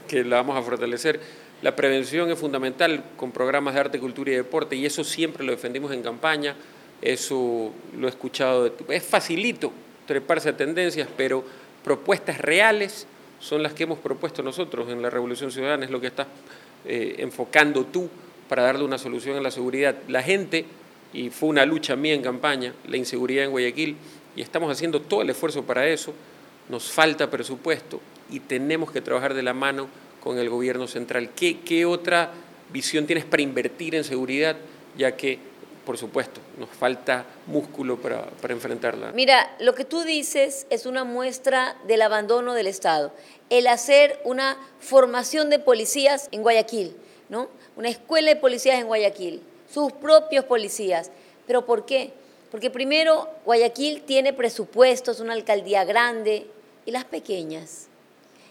que 0.08 0.24
la 0.24 0.38
vamos 0.38 0.58
a 0.58 0.62
fortalecer. 0.62 1.20
La 1.62 1.76
prevención 1.76 2.32
es 2.32 2.40
fundamental 2.40 3.04
con 3.18 3.34
programas 3.34 3.74
de 3.74 3.82
arte, 3.82 4.00
cultura 4.00 4.32
y 4.32 4.36
deporte 4.36 4.78
y 4.78 4.86
eso 4.86 5.04
siempre 5.04 5.44
lo 5.44 5.52
defendimos 5.52 5.92
en 5.92 6.02
campaña, 6.04 6.56
eso 7.02 7.74
lo 7.98 8.08
he 8.08 8.10
escuchado. 8.10 8.72
es 8.88 9.04
facilito 9.04 9.74
treparse 10.08 10.50
a 10.50 10.56
tendencias, 10.56 11.10
pero 11.18 11.44
propuestas 11.84 12.40
reales 12.40 13.08
son 13.42 13.62
las 13.62 13.74
que 13.74 13.84
hemos 13.84 14.00
propuesto 14.00 14.42
nosotros 14.42 14.90
en 14.90 15.02
la 15.02 15.10
Revolución 15.10 15.52
Ciudadana, 15.52 15.84
es 15.84 15.92
lo 15.92 16.00
que 16.00 16.08
estás 16.08 16.28
eh, 16.86 17.16
enfocando 17.18 17.84
tú 17.86 18.10
para 18.48 18.64
darle 18.64 18.86
una 18.86 18.98
solución 18.98 19.36
a 19.36 19.42
la 19.42 19.52
seguridad. 19.52 19.96
La 20.08 20.22
gente 20.22 20.66
y 21.14 21.30
fue 21.30 21.50
una 21.50 21.66
lucha 21.66 21.96
mía 21.96 22.14
en 22.14 22.22
campaña, 22.22 22.74
la 22.88 22.98
inseguridad 22.98 23.46
en 23.46 23.52
Guayaquil, 23.52 23.96
y 24.36 24.42
estamos 24.42 24.72
haciendo 24.72 25.02
todo 25.02 25.22
el 25.22 25.30
esfuerzo 25.30 25.64
para 25.64 25.88
eso. 25.88 26.14
Nos 26.70 26.92
falta 26.92 27.30
presupuesto 27.30 28.02
y 28.30 28.40
tenemos 28.40 28.92
que 28.92 29.02
trabajar 29.02 29.34
de 29.34 29.44
la 29.44 29.54
mano 29.54 29.88
con 30.22 30.40
el 30.40 30.50
gobierno 30.50 30.88
central. 30.88 31.30
¿Qué, 31.36 31.62
qué 31.62 31.86
otra 31.86 32.32
visión 32.74 33.06
tienes 33.06 33.26
para 33.26 33.44
invertir 33.44 33.96
en 33.96 34.04
seguridad? 34.04 34.58
Ya 34.98 35.16
que, 35.16 35.40
por 35.86 35.98
supuesto, 35.98 36.42
nos 36.58 36.70
falta 36.70 37.26
músculo 37.46 37.98
para, 37.98 38.26
para 38.26 38.54
enfrentarla. 38.54 39.12
Mira, 39.14 39.56
lo 39.60 39.76
que 39.76 39.86
tú 39.86 40.02
dices 40.02 40.66
es 40.70 40.86
una 40.86 41.04
muestra 41.04 41.78
del 41.88 42.02
abandono 42.02 42.54
del 42.54 42.68
Estado. 42.68 43.14
El 43.50 43.68
hacer 43.68 44.20
una 44.26 44.58
formación 44.80 45.50
de 45.50 45.60
policías 45.60 46.30
en 46.32 46.42
Guayaquil, 46.42 46.96
¿no? 47.30 47.48
Una 47.76 47.90
escuela 47.90 48.34
de 48.34 48.36
policías 48.38 48.80
en 48.80 48.88
Guayaquil 48.88 49.44
sus 49.76 49.92
propios 49.92 50.46
policías. 50.46 51.12
¿Pero 51.46 51.66
por 51.66 51.86
qué? 51.86 52.14
Porque 52.50 52.70
primero 52.70 53.28
Guayaquil 53.44 54.04
tiene 54.04 54.32
presupuestos, 54.32 55.20
una 55.20 55.34
alcaldía 55.34 55.84
grande 55.84 56.48
y 56.86 56.92
las 56.92 57.04
pequeñas. 57.04 57.88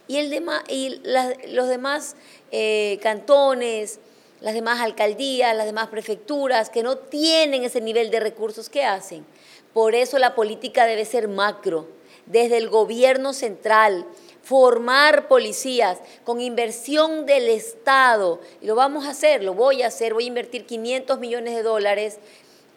Y, 0.06 0.18
el 0.18 0.34
y 0.68 1.00
los 1.48 1.68
demás 1.68 2.14
eh, 2.52 2.98
cantones, 3.02 4.00
las 4.42 4.52
demás 4.52 4.82
alcaldías, 4.82 5.56
las 5.56 5.64
demás 5.64 5.88
prefecturas 5.88 6.68
que 6.68 6.82
no 6.82 6.98
tienen 6.98 7.64
ese 7.64 7.80
nivel 7.80 8.10
de 8.10 8.20
recursos, 8.20 8.68
¿qué 8.68 8.84
hacen? 8.84 9.24
Por 9.72 9.94
eso 9.94 10.18
la 10.18 10.34
política 10.34 10.84
debe 10.84 11.06
ser 11.06 11.28
macro, 11.28 11.88
desde 12.26 12.58
el 12.58 12.68
gobierno 12.68 13.32
central, 13.32 14.04
formar 14.44 15.26
policías 15.26 15.98
con 16.24 16.40
inversión 16.40 17.26
del 17.26 17.48
Estado. 17.48 18.40
Y 18.60 18.66
lo 18.66 18.74
vamos 18.74 19.06
a 19.06 19.10
hacer, 19.10 19.42
lo 19.42 19.54
voy 19.54 19.82
a 19.82 19.86
hacer, 19.86 20.12
voy 20.12 20.24
a 20.24 20.28
invertir 20.28 20.66
500 20.66 21.18
millones 21.18 21.54
de 21.54 21.62
dólares 21.62 22.18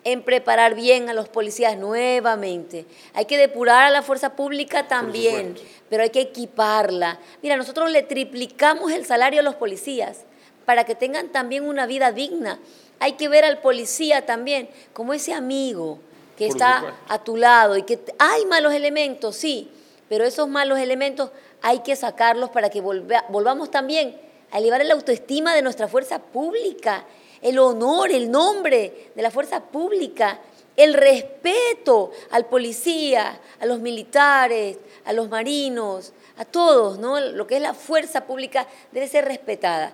en 0.05 0.23
preparar 0.23 0.73
bien 0.73 1.09
a 1.09 1.13
los 1.13 1.27
policías 1.27 1.77
nuevamente. 1.77 2.85
Hay 3.13 3.25
que 3.25 3.37
depurar 3.37 3.83
a 3.83 3.89
la 3.89 4.01
fuerza 4.01 4.37
pública 4.37 4.87
también, 4.87 5.55
pero 5.89 6.03
hay 6.03 6.09
que 6.09 6.21
equiparla. 6.21 7.19
Mira, 7.43 7.57
nosotros 7.57 7.91
le 7.91 8.03
triplicamos 8.03 8.93
el 8.93 9.05
salario 9.05 9.41
a 9.41 9.43
los 9.43 9.55
policías 9.55 10.19
para 10.65 10.85
que 10.85 10.95
tengan 10.95 11.29
también 11.29 11.67
una 11.67 11.85
vida 11.85 12.13
digna. 12.13 12.59
Hay 12.99 13.13
que 13.13 13.27
ver 13.27 13.43
al 13.43 13.59
policía 13.59 14.25
también 14.25 14.69
como 14.93 15.13
ese 15.13 15.33
amigo 15.33 15.99
que 16.37 16.47
está 16.47 16.95
a 17.09 17.23
tu 17.23 17.35
lado 17.35 17.75
y 17.75 17.83
que 17.83 17.99
hay 18.19 18.45
malos 18.45 18.73
elementos, 18.73 19.35
sí, 19.35 19.69
pero 20.07 20.23
esos 20.23 20.47
malos 20.47 20.79
elementos 20.79 21.31
hay 21.61 21.79
que 21.79 21.95
sacarlos 21.95 22.49
para 22.49 22.69
que 22.69 22.81
volvamos 22.81 23.71
también 23.71 24.19
a 24.51 24.59
elevar 24.59 24.83
la 24.85 24.93
autoestima 24.93 25.55
de 25.55 25.61
nuestra 25.61 25.87
fuerza 25.87 26.19
pública, 26.19 27.05
el 27.41 27.59
honor, 27.59 28.11
el 28.11 28.31
nombre 28.31 29.11
de 29.15 29.21
la 29.21 29.31
fuerza 29.31 29.63
pública, 29.63 30.39
el 30.75 30.93
respeto 30.93 32.11
al 32.31 32.45
policía, 32.45 33.39
a 33.59 33.65
los 33.65 33.79
militares, 33.79 34.77
a 35.05 35.13
los 35.13 35.27
marinos, 35.27 36.13
a 36.37 36.45
todos, 36.45 36.99
¿no? 36.99 37.19
Lo 37.19 37.47
que 37.47 37.55
es 37.57 37.61
la 37.61 37.73
fuerza 37.73 38.25
pública 38.25 38.67
debe 38.91 39.07
ser 39.07 39.25
respetada. 39.25 39.91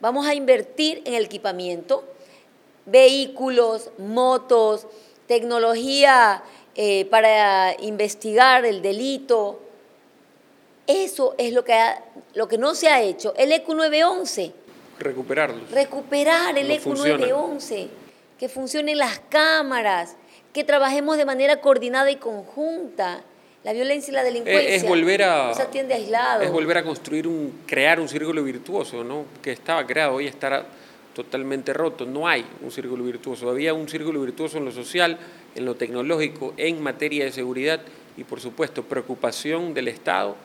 Vamos 0.00 0.26
a 0.26 0.34
invertir 0.34 1.02
en 1.06 1.14
el 1.14 1.24
equipamiento, 1.24 2.04
vehículos, 2.84 3.90
motos, 3.96 4.86
tecnología 5.26 6.42
eh, 6.74 7.06
para 7.06 7.74
investigar 7.80 8.66
el 8.66 8.82
delito. 8.82 9.60
Eso 10.86 11.34
es 11.38 11.52
lo 11.52 11.64
que, 11.64 11.76
lo 12.34 12.46
que 12.48 12.58
no 12.58 12.74
se 12.74 12.88
ha 12.88 13.02
hecho. 13.02 13.34
El 13.36 13.52
ECU 13.52 13.74
911. 13.74 14.52
Recuperarlo. 14.98 15.60
Recuperar 15.72 16.56
el 16.56 16.70
ECU 16.70 16.94
911. 16.94 17.88
Que 18.38 18.48
funcionen 18.48 18.98
las 18.98 19.18
cámaras, 19.30 20.16
que 20.52 20.62
trabajemos 20.62 21.16
de 21.16 21.24
manera 21.24 21.60
coordinada 21.60 22.10
y 22.10 22.16
conjunta. 22.16 23.22
La 23.64 23.72
violencia 23.72 24.12
y 24.12 24.14
la 24.14 24.22
delincuencia. 24.22 24.74
Es, 24.74 24.86
volver 24.86 25.24
a. 25.24 25.48
No 25.48 25.54
se 25.54 25.62
atiende 25.62 25.94
aislado. 25.94 26.42
Es 26.42 26.52
volver 26.52 26.78
a 26.78 26.84
construir 26.84 27.26
un. 27.26 27.62
crear 27.66 27.98
un 27.98 28.08
círculo 28.08 28.44
virtuoso, 28.44 29.02
¿no? 29.02 29.24
Que 29.42 29.50
estaba 29.50 29.84
creado, 29.84 30.14
hoy 30.14 30.28
estará 30.28 30.64
totalmente 31.14 31.72
roto. 31.72 32.06
No 32.06 32.28
hay 32.28 32.46
un 32.62 32.70
círculo 32.70 33.02
virtuoso. 33.02 33.50
Había 33.50 33.74
un 33.74 33.88
círculo 33.88 34.20
virtuoso 34.20 34.58
en 34.58 34.66
lo 34.66 34.70
social, 34.70 35.18
en 35.56 35.64
lo 35.64 35.74
tecnológico, 35.74 36.54
en 36.56 36.80
materia 36.80 37.24
de 37.24 37.32
seguridad 37.32 37.80
y, 38.16 38.22
por 38.22 38.40
supuesto, 38.40 38.84
preocupación 38.84 39.74
del 39.74 39.88
Estado 39.88 40.36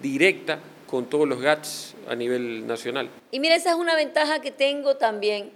directa 0.00 0.58
con 0.86 1.06
todos 1.06 1.28
los 1.28 1.40
GATS 1.40 1.94
a 2.08 2.14
nivel 2.14 2.66
nacional. 2.66 3.08
Y 3.30 3.40
mira, 3.40 3.54
esa 3.54 3.70
es 3.70 3.76
una 3.76 3.94
ventaja 3.94 4.40
que 4.40 4.50
tengo 4.50 4.96
también, 4.96 5.50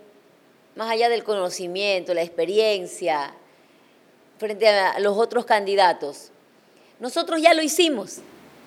más 0.76 0.90
allá 0.90 1.08
del 1.08 1.24
conocimiento, 1.24 2.14
la 2.14 2.22
experiencia, 2.22 3.34
frente 4.38 4.68
a 4.68 4.98
los 5.00 5.16
otros 5.16 5.44
candidatos 5.44 6.30
nosotros 7.04 7.40
ya 7.40 7.54
lo 7.54 7.62
hicimos. 7.62 8.18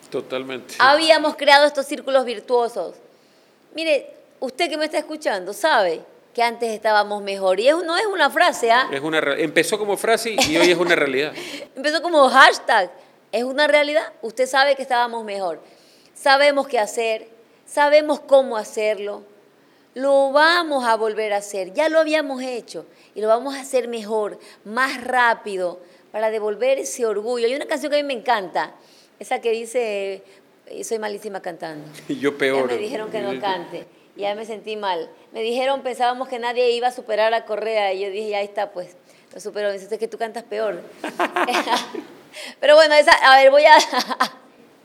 Totalmente. 0.10 0.76
Habíamos 0.80 1.36
creado 1.36 1.66
estos 1.66 1.86
círculos 1.86 2.26
virtuosos. 2.26 2.96
Mire, 3.74 4.14
usted 4.40 4.70
que 4.70 4.78
me 4.78 4.86
está 4.86 4.98
escuchando 5.00 5.54
sabe 5.54 6.02
que 6.34 6.44
antes 6.44 6.72
estábamos 6.72 7.24
mejor. 7.24 7.60
Y 7.60 7.68
no 7.70 7.98
es 7.98 8.06
una 8.06 8.30
frase, 8.30 8.72
¿ah? 8.72 8.90
Es 8.92 9.02
una, 9.02 9.20
empezó 9.38 9.78
como 9.78 9.98
frase 9.98 10.36
y 10.48 10.58
hoy 10.58 10.72
es 10.72 10.78
una 10.78 10.96
realidad. 10.96 11.34
empezó 11.76 12.02
como 12.02 12.30
hashtag. 12.30 12.92
Es 13.32 13.44
una 13.44 13.68
realidad. 13.68 14.14
Usted 14.22 14.46
sabe 14.48 14.76
que 14.76 14.82
estábamos 14.82 15.24
mejor. 15.24 15.62
Sabemos 16.14 16.68
qué 16.68 16.80
hacer, 16.80 17.28
sabemos 17.66 18.20
cómo 18.20 18.58
hacerlo. 18.58 19.24
Lo 19.94 20.32
vamos 20.32 20.86
a 20.86 20.96
volver 20.96 21.34
a 21.34 21.38
hacer. 21.38 21.74
Ya 21.74 21.90
lo 21.90 22.00
habíamos 22.00 22.42
hecho 22.42 22.86
y 23.16 23.22
lo 23.22 23.28
vamos 23.28 23.56
a 23.56 23.62
hacer 23.62 23.88
mejor, 23.88 24.40
más 24.64 25.04
rápido, 25.04 25.80
para 26.12 26.30
devolver 26.30 26.80
ese 26.80 27.06
orgullo. 27.06 27.46
Hay 27.48 27.56
una 27.56 27.66
canción 27.66 27.92
que 27.92 28.00
a 28.00 28.02
mí 28.04 28.08
me 28.08 28.14
encanta, 28.14 28.74
esa 29.20 29.42
que 29.42 29.52
dice, 29.52 30.24
eh, 30.68 30.84
soy 30.84 31.00
malísima 31.00 31.42
cantando. 31.42 31.88
Y 32.08 32.20
yo 32.20 32.38
peor. 32.38 32.68
me 32.68 32.78
dijeron 32.78 33.10
que 33.12 33.22
no 33.22 33.40
cante. 33.42 33.86
Ya 34.16 34.34
me 34.34 34.46
sentí 34.46 34.76
mal. 34.76 35.10
Me 35.32 35.42
dijeron, 35.42 35.84
pensábamos 35.84 36.28
que 36.28 36.40
nadie 36.40 36.72
iba 36.72 36.88
a 36.88 36.92
superar 36.92 37.34
a 37.36 37.46
Correa. 37.46 37.94
Y 37.94 38.00
yo 38.00 38.10
dije, 38.10 38.30
ya 38.30 38.42
está, 38.42 38.72
pues, 38.72 38.96
lo 39.32 39.40
superó. 39.40 39.68
Me 39.68 39.78
dice, 39.78 40.00
que 40.00 40.08
tú 40.08 40.18
cantas 40.18 40.44
peor. 40.44 40.82
Pero 42.60 42.76
bueno, 42.76 42.96
esa, 42.96 43.12
a 43.12 43.38
ver, 43.38 43.52
voy 43.52 43.66
a... 43.66 43.74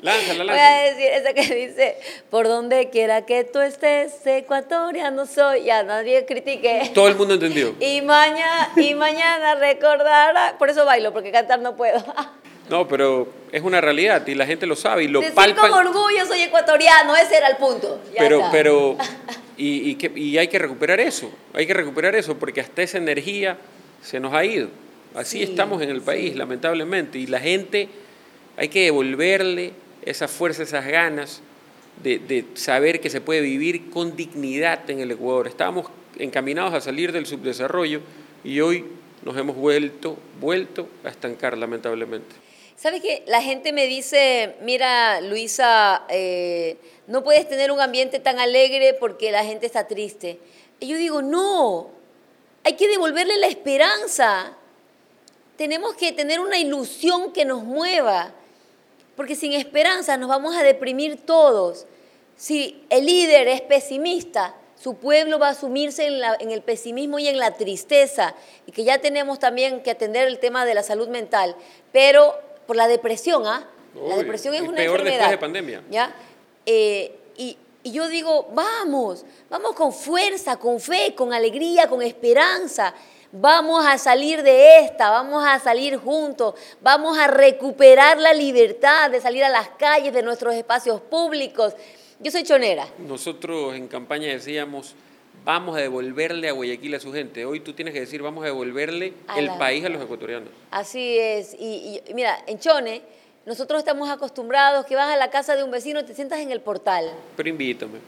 Lánzala, 0.01 0.45
lánzala. 0.45 0.53
Voy 0.53 0.61
a 0.61 0.91
decir 0.91 1.07
esa 1.07 1.33
que 1.33 1.55
dice, 1.55 1.97
por 2.31 2.49
donde 2.49 2.91
quiera 2.91 3.25
que 3.25 3.45
tú 3.45 3.61
estés, 3.61 4.15
ecuatoriano 4.27 5.27
soy. 5.27 5.65
Ya, 5.65 5.83
nadie 5.83 6.27
critique. 6.27 6.91
Todo 6.95 7.09
el 7.09 7.15
mundo 7.17 7.35
entendió. 7.35 7.75
Y 7.81 8.03
mañana, 8.03 8.71
y 8.77 8.95
mañana 8.95 9.55
recordará. 9.55 10.57
Por 10.59 10.71
eso 10.71 10.85
bailo, 10.85 11.13
porque 11.13 11.31
cantar 11.31 11.61
no 11.61 11.77
puedo. 11.77 12.03
No, 12.71 12.89
pero 12.89 13.29
es 13.51 13.61
una 13.61 13.81
realidad 13.81 14.27
y 14.27 14.35
la 14.35 14.47
gente 14.47 14.67
lo 14.67 14.77
sabe 14.77 15.03
y 15.05 15.09
lo 15.09 15.21
Decir 15.21 15.35
palpan. 15.35 15.71
con 15.71 15.87
orgullo 15.89 16.25
soy 16.25 16.43
ecuatoriano, 16.43 17.15
ese 17.17 17.37
era 17.37 17.49
el 17.49 17.57
punto. 17.57 18.01
Ya 18.15 18.21
pero, 18.21 18.39
está. 18.39 18.51
pero, 18.53 18.97
y, 19.59 19.91
y, 19.91 19.95
que, 19.97 20.11
y 20.15 20.39
hay 20.39 20.49
que 20.49 20.59
recuperar 20.59 21.01
eso, 21.01 21.31
hay 21.53 21.67
que 21.67 21.75
recuperar 21.75 22.15
eso 22.15 22.39
porque 22.39 22.61
hasta 22.61 22.81
esa 22.81 22.99
energía 22.99 23.59
se 24.01 24.21
nos 24.21 24.33
ha 24.33 24.45
ido. 24.45 24.69
Así 25.15 25.39
Sí, 25.39 25.43
estamos 25.43 25.83
en 25.83 25.91
el 25.91 26.01
país, 26.03 26.33
sí. 26.33 26.39
lamentablemente, 26.39 27.19
y 27.19 27.27
la 27.27 27.41
gente 27.41 27.89
hay 28.57 28.69
que 28.69 28.85
devolverle 28.85 29.73
esa 30.05 30.29
fuerza, 30.29 30.63
esas 30.63 30.87
ganas 30.87 31.41
de, 32.03 32.19
de 32.19 32.45
saber 32.55 33.01
que 33.01 33.11
se 33.11 33.21
puede 33.21 33.41
vivir 33.41 33.91
con 33.91 34.17
dignidad 34.17 34.89
en 34.91 35.01
el 35.01 35.11
Ecuador. 35.11 35.47
Estábamos 35.47 35.87
encaminados 36.19 36.75
a 36.75 36.81
salir 36.81 37.13
del 37.13 37.27
subdesarrollo 37.27 38.01
y 38.45 38.61
hoy 38.61 38.85
nos 39.25 39.37
hemos 39.37 39.57
vuelto, 39.57 40.17
vuelto 40.41 40.89
a 41.05 41.09
estancar, 41.09 41.57
lamentablemente. 41.57 42.35
¿Sabes 42.77 43.01
qué? 43.01 43.23
La 43.27 43.41
gente 43.41 43.73
me 43.73 43.87
dice, 43.87 44.57
mira, 44.63 45.21
Luisa, 45.21 46.03
eh, 46.09 46.77
no 47.07 47.23
puedes 47.23 47.49
tener 47.49 47.71
un 47.71 47.81
ambiente 47.81 48.19
tan 48.19 48.41
alegre 48.41 48.95
porque 48.99 49.31
la 49.31 49.45
gente 49.45 49.67
está 49.67 49.87
triste. 49.87 50.41
Y 50.81 50.89
yo 50.89 50.97
digo, 50.97 51.23
no, 51.23 51.91
hay 52.65 52.75
que 52.75 52.89
devolverle 52.89 53.37
la 53.37 53.47
esperanza. 53.47 54.57
Tenemos 55.57 55.95
que 55.95 56.13
tener 56.13 56.41
una 56.41 56.59
ilusión 56.59 57.33
que 57.33 57.45
nos 57.45 57.63
mueva, 57.63 58.33
porque 59.17 59.37
sin 59.37 59.53
esperanza 59.53 60.17
nos 60.17 60.29
vamos 60.29 60.57
a 60.57 60.63
deprimir 60.63 61.25
todos. 61.25 61.87
Si 62.37 62.85
el 62.91 63.07
líder 63.07 63.47
es 63.49 63.61
pesimista, 63.61 64.55
su 64.81 64.97
pueblo 64.97 65.39
va 65.39 65.51
a 65.51 65.55
sumirse 65.55 66.07
en, 66.07 66.19
la- 66.21 66.37
en 66.41 66.51
el 66.51 66.63
pesimismo 66.63 67.19
y 67.19 67.29
en 67.29 67.39
la 67.39 67.53
tristeza, 67.55 68.35
y 68.67 68.73
que 68.73 68.83
ya 68.85 68.99
tenemos 68.99 69.39
también 69.39 69.83
que 69.83 69.91
atender 69.93 70.27
el 70.27 70.39
tema 70.41 70.65
de 70.65 70.75
la 70.75 70.83
salud 70.83 71.09
mental, 71.09 71.55
pero 71.93 72.35
por 72.67 72.75
la 72.77 72.89
depresión, 72.89 73.47
¿ah? 73.47 73.69
La 74.09 74.17
depresión 74.17 74.55
es 74.55 74.63
una 74.63 74.75
peor 74.77 74.93
después 75.03 75.13
enfermedad. 75.13 75.31
de 75.31 75.39
pandemia. 75.39 75.83
¿Ya? 75.91 76.15
Eh, 76.65 77.15
y, 77.37 77.59
y 77.83 77.93
yo 77.93 78.09
digo, 78.09 78.49
vamos, 78.55 79.25
vamos 79.51 79.75
con 79.75 79.93
fuerza, 79.93 80.57
con 80.59 80.81
fe, 80.81 81.15
con 81.15 81.33
alegría, 81.35 81.89
con 81.89 82.01
esperanza. 82.03 82.95
Vamos 83.35 83.85
a 83.87 83.97
salir 83.97 84.43
de 84.43 84.81
esta, 84.81 85.09
vamos 85.09 85.43
a 85.47 85.59
salir 85.59 85.97
juntos, 85.97 86.55
vamos 86.83 87.17
a 87.17 87.29
recuperar 87.29 88.19
la 88.19 88.35
libertad 88.35 89.11
de 89.11 89.23
salir 89.23 89.43
a 89.43 89.49
las 89.49 89.69
calles, 89.71 90.13
de 90.13 90.23
nuestros 90.23 90.55
espacios 90.55 91.01
públicos. 91.01 91.75
Yo 92.21 92.31
soy 92.31 92.43
chonera. 92.43 92.87
Nosotros 92.99 93.75
en 93.75 93.89
campaña 93.89 94.29
decíamos, 94.29 94.95
vamos 95.47 95.77
a 95.77 95.81
devolverle 95.81 96.51
a 96.51 96.53
Guayaquil 96.53 96.95
a 96.95 97.01
su 97.01 97.11
gente. 97.11 97.47
Hoy 97.47 97.61
tú 97.61 97.73
tienes 97.73 97.95
que 97.95 98.01
decir, 98.01 98.21
vamos 98.21 98.43
a 98.45 98.49
devolverle 98.49 99.15
A 99.29 99.39
el 99.39 99.47
la- 99.47 99.57
país 99.59 99.83
a 99.83 99.89
los 99.89 100.03
ecuatorianos. 100.03 100.51
Así 100.71 101.19
es. 101.19 101.55
Y, 101.59 102.03
y 102.07 102.13
mira, 102.15 102.39
en 102.47 102.59
Chone, 102.59 103.01
nosotros 103.47 103.79
estamos 103.79 104.11
acostumbrados 104.11 104.85
que 104.85 104.95
vas 104.95 105.11
a 105.11 105.17
la 105.17 105.31
casa 105.31 105.57
de 105.57 105.65
un 105.65 105.71
vecino 105.71 106.01
y 106.01 106.05
te 106.05 106.15
sientas 106.15 106.39
en 106.41 106.53
el 106.53 106.61
portal. 106.61 107.11
Pero 107.35 107.49
invítame. 107.49 107.99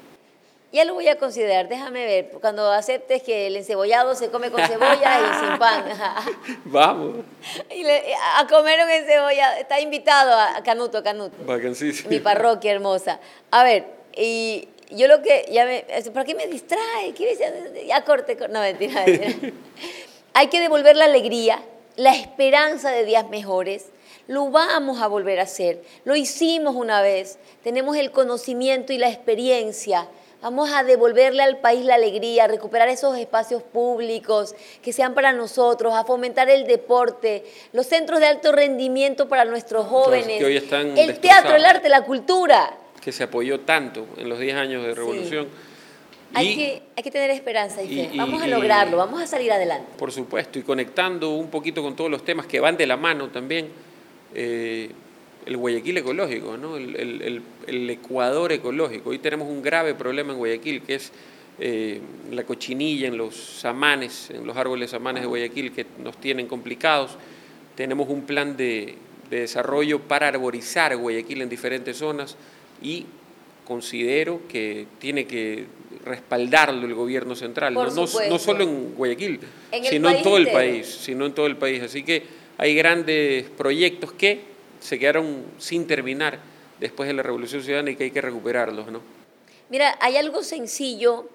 Ya 0.75 0.85
lo 0.85 0.95
voy 0.95 1.07
a 1.09 1.17
considerar, 1.19 1.69
déjame 1.69 2.05
ver, 2.05 2.31
cuando 2.41 2.71
aceptes 2.73 3.23
que 3.23 3.47
el 3.47 3.57
encebollado 3.57 4.15
se 4.17 4.29
come 4.31 4.51
con 4.51 4.61
cebolla 4.67 5.21
y 5.21 5.47
sin 5.47 5.59
pan. 5.59 5.85
Vamos. 6.65 7.17
y 7.71 7.85
le- 7.85 8.03
a 8.37 8.47
comer 8.49 8.81
un 8.85 8.91
encebollado, 8.91 9.57
está 9.61 9.79
invitado 9.81 10.33
a, 10.35 10.57
a 10.57 10.63
Canuto, 10.65 11.03
Canuto, 11.03 11.37
Vacancísimo. 11.47 12.11
mi 12.11 12.19
parroquia 12.19 12.73
hermosa. 12.73 13.21
A 13.53 13.63
ver, 13.63 13.85
y 14.17 14.69
yo 14.91 15.07
lo 15.07 15.23
que, 15.23 15.47
ya 15.51 15.65
me, 15.65 15.87
¿para 16.13 16.25
qué 16.27 16.35
me 16.35 16.49
distrae? 16.49 17.15
¿Qué? 17.15 17.85
Ya 17.87 18.05
corte, 18.05 18.37
cor- 18.37 18.51
no 18.51 18.61
mentira. 18.61 19.05
mentira. 19.07 19.53
Hay 20.35 20.49
que 20.49 20.59
devolver 20.61 20.97
la 20.97 21.05
alegría, 21.05 21.63
la 21.95 22.17
esperanza 22.17 22.91
de 22.91 23.05
días 23.05 23.29
mejores. 23.29 23.87
Lo 24.27 24.51
vamos 24.51 25.01
a 25.01 25.07
volver 25.07 25.39
a 25.39 25.45
hacer. 25.45 25.83
Lo 26.05 26.17
hicimos 26.17 26.75
una 26.75 27.01
vez. 27.03 27.39
Tenemos 27.63 27.97
el 27.97 28.11
conocimiento 28.11 28.93
y 28.93 28.99
la 28.99 29.09
experiencia. 29.09 30.09
Vamos 30.45 30.71
a 30.71 30.85
devolverle 30.85 31.43
al 31.43 31.57
país 31.57 31.87
la 31.87 31.95
alegría, 31.95 32.45
a 32.45 32.49
recuperar 32.49 32.87
esos 32.91 33.17
espacios 33.17 33.63
públicos 33.63 34.55
que 34.83 34.93
sean 34.93 35.15
para 35.15 35.33
nosotros, 35.33 35.95
a 35.95 36.05
fomentar 36.05 36.51
el 36.51 36.67
deporte, 36.67 37.45
los 37.73 37.87
centros 37.87 38.21
de 38.21 38.27
alto 38.27 38.53
rendimiento 38.53 39.27
para 39.27 39.47
nuestros 39.47 39.87
jóvenes, 39.87 40.39
que 40.39 40.45
hoy 40.45 40.59
están 40.59 40.99
el 40.99 41.19
teatro, 41.19 41.57
el 41.57 41.65
arte, 41.65 41.89
la 41.89 42.03
cultura. 42.05 42.77
Que 43.01 43.11
se 43.11 43.23
apoyó 43.25 43.61
tanto 43.61 44.07
en 44.19 44.29
los 44.29 44.39
10 44.39 44.55
años 44.57 44.85
de 44.85 44.95
revolución. 44.95 45.49
Hay, 46.35 46.49
Y, 46.49 46.57
que, 46.57 46.83
hay 46.95 47.03
que 47.03 47.11
tener 47.11 47.31
esperanza 47.31 47.83
y 47.83 47.89
fe. 47.89 48.11
y- 48.13 48.19
vamos 48.19 48.43
a 48.43 48.47
lograrlo, 48.47 48.99
vamos 48.99 49.23
a 49.23 49.27
salir 49.27 49.51
adelante. 49.51 49.93
por 49.97 50.13
supuesto, 50.13 50.59
y 50.59 50.63
conectando 50.63 51.31
un 51.31 51.49
poquito 51.49 51.83
con 51.83 51.97
todos 51.97 52.11
los 52.11 52.23
temas 52.23 52.45
que 52.47 52.61
van 52.61 52.77
de 52.77 52.87
la 52.87 52.99
mano 52.99 53.29
también, 53.29 53.71
eh, 54.35 54.91
el 55.47 55.57
Guayaquil 55.57 55.99
ecológico, 55.99 56.57
¿no? 56.57 56.77
el, 56.77 56.97
el- 56.97 57.23
el- 57.23 57.43
el 57.67 57.91
Ecuador 57.91 58.53
ecológico. 58.53 59.11
Hoy 59.11 59.19
tenemos 59.19 59.49
un 59.49 59.63
grave 59.63 59.95
problema 59.95 60.33
en 60.33 60.39
Guayaquil, 60.39 60.83
que 60.83 60.95
es 60.97 61.13
eh, 61.61 62.01
la 62.33 62.43
cochinilla 62.45 63.07
en 63.09 63.17
los 63.17 63.37
samanes, 63.37 64.31
en 64.31 64.47
los 64.47 64.57
árboles 64.57 64.91
samanes 64.91 65.23
de 65.23 65.29
Guayaquil, 65.29 65.73
que 65.73 65.87
nos 66.03 66.17
tienen 66.21 66.47
complicados. 66.49 67.17
Tenemos 67.77 68.09
un 68.09 68.23
plan 68.23 68.57
de, 68.57 68.97
de 69.31 69.41
desarrollo 69.41 70.01
para 70.01 70.29
arborizar 70.29 70.97
Guayaquil 70.97 71.43
en 71.43 71.49
diferentes 71.49 71.97
zonas 71.99 72.37
y 72.83 73.07
considero 73.65 74.41
que 74.49 74.87
tiene 74.99 75.27
que 75.27 75.67
respaldarlo 76.05 76.87
el 76.87 76.95
gobierno 76.95 77.35
central, 77.35 77.73
no, 77.73 77.85
no, 77.85 78.07
supuesto. 78.07 78.33
no 78.33 78.39
solo 78.39 78.63
en 78.65 78.95
Guayaquil, 78.95 79.41
En 79.73 79.85
sino 79.85 80.11
en 80.11 80.23
todo 80.23 80.37
el 80.37 80.49
país, 80.51 80.87
sino 80.87 81.25
en 81.25 81.33
todo 81.33 81.47
el 81.47 81.57
país. 81.57 81.83
Así 81.83 82.03
que 82.03 82.23
hay 82.59 82.75
grandes 82.75 83.45
proyectos 83.57 84.13
que 84.13 84.41
se 84.85 84.99
quedaron 84.99 85.47
sin 85.59 85.87
terminar 85.87 86.39
después 86.79 87.07
de 87.07 87.15
la 87.15 87.23
Revolución 87.23 87.63
Ciudadana 87.63 87.91
y 87.91 87.97
que 87.97 88.05
hay 88.05 88.11
que 88.11 88.21
recuperarlos, 88.21 88.93
¿no? 88.93 89.01
Mira, 89.71 89.97
hay 89.99 90.19
algo 90.19 90.43
sencillo 90.43 91.27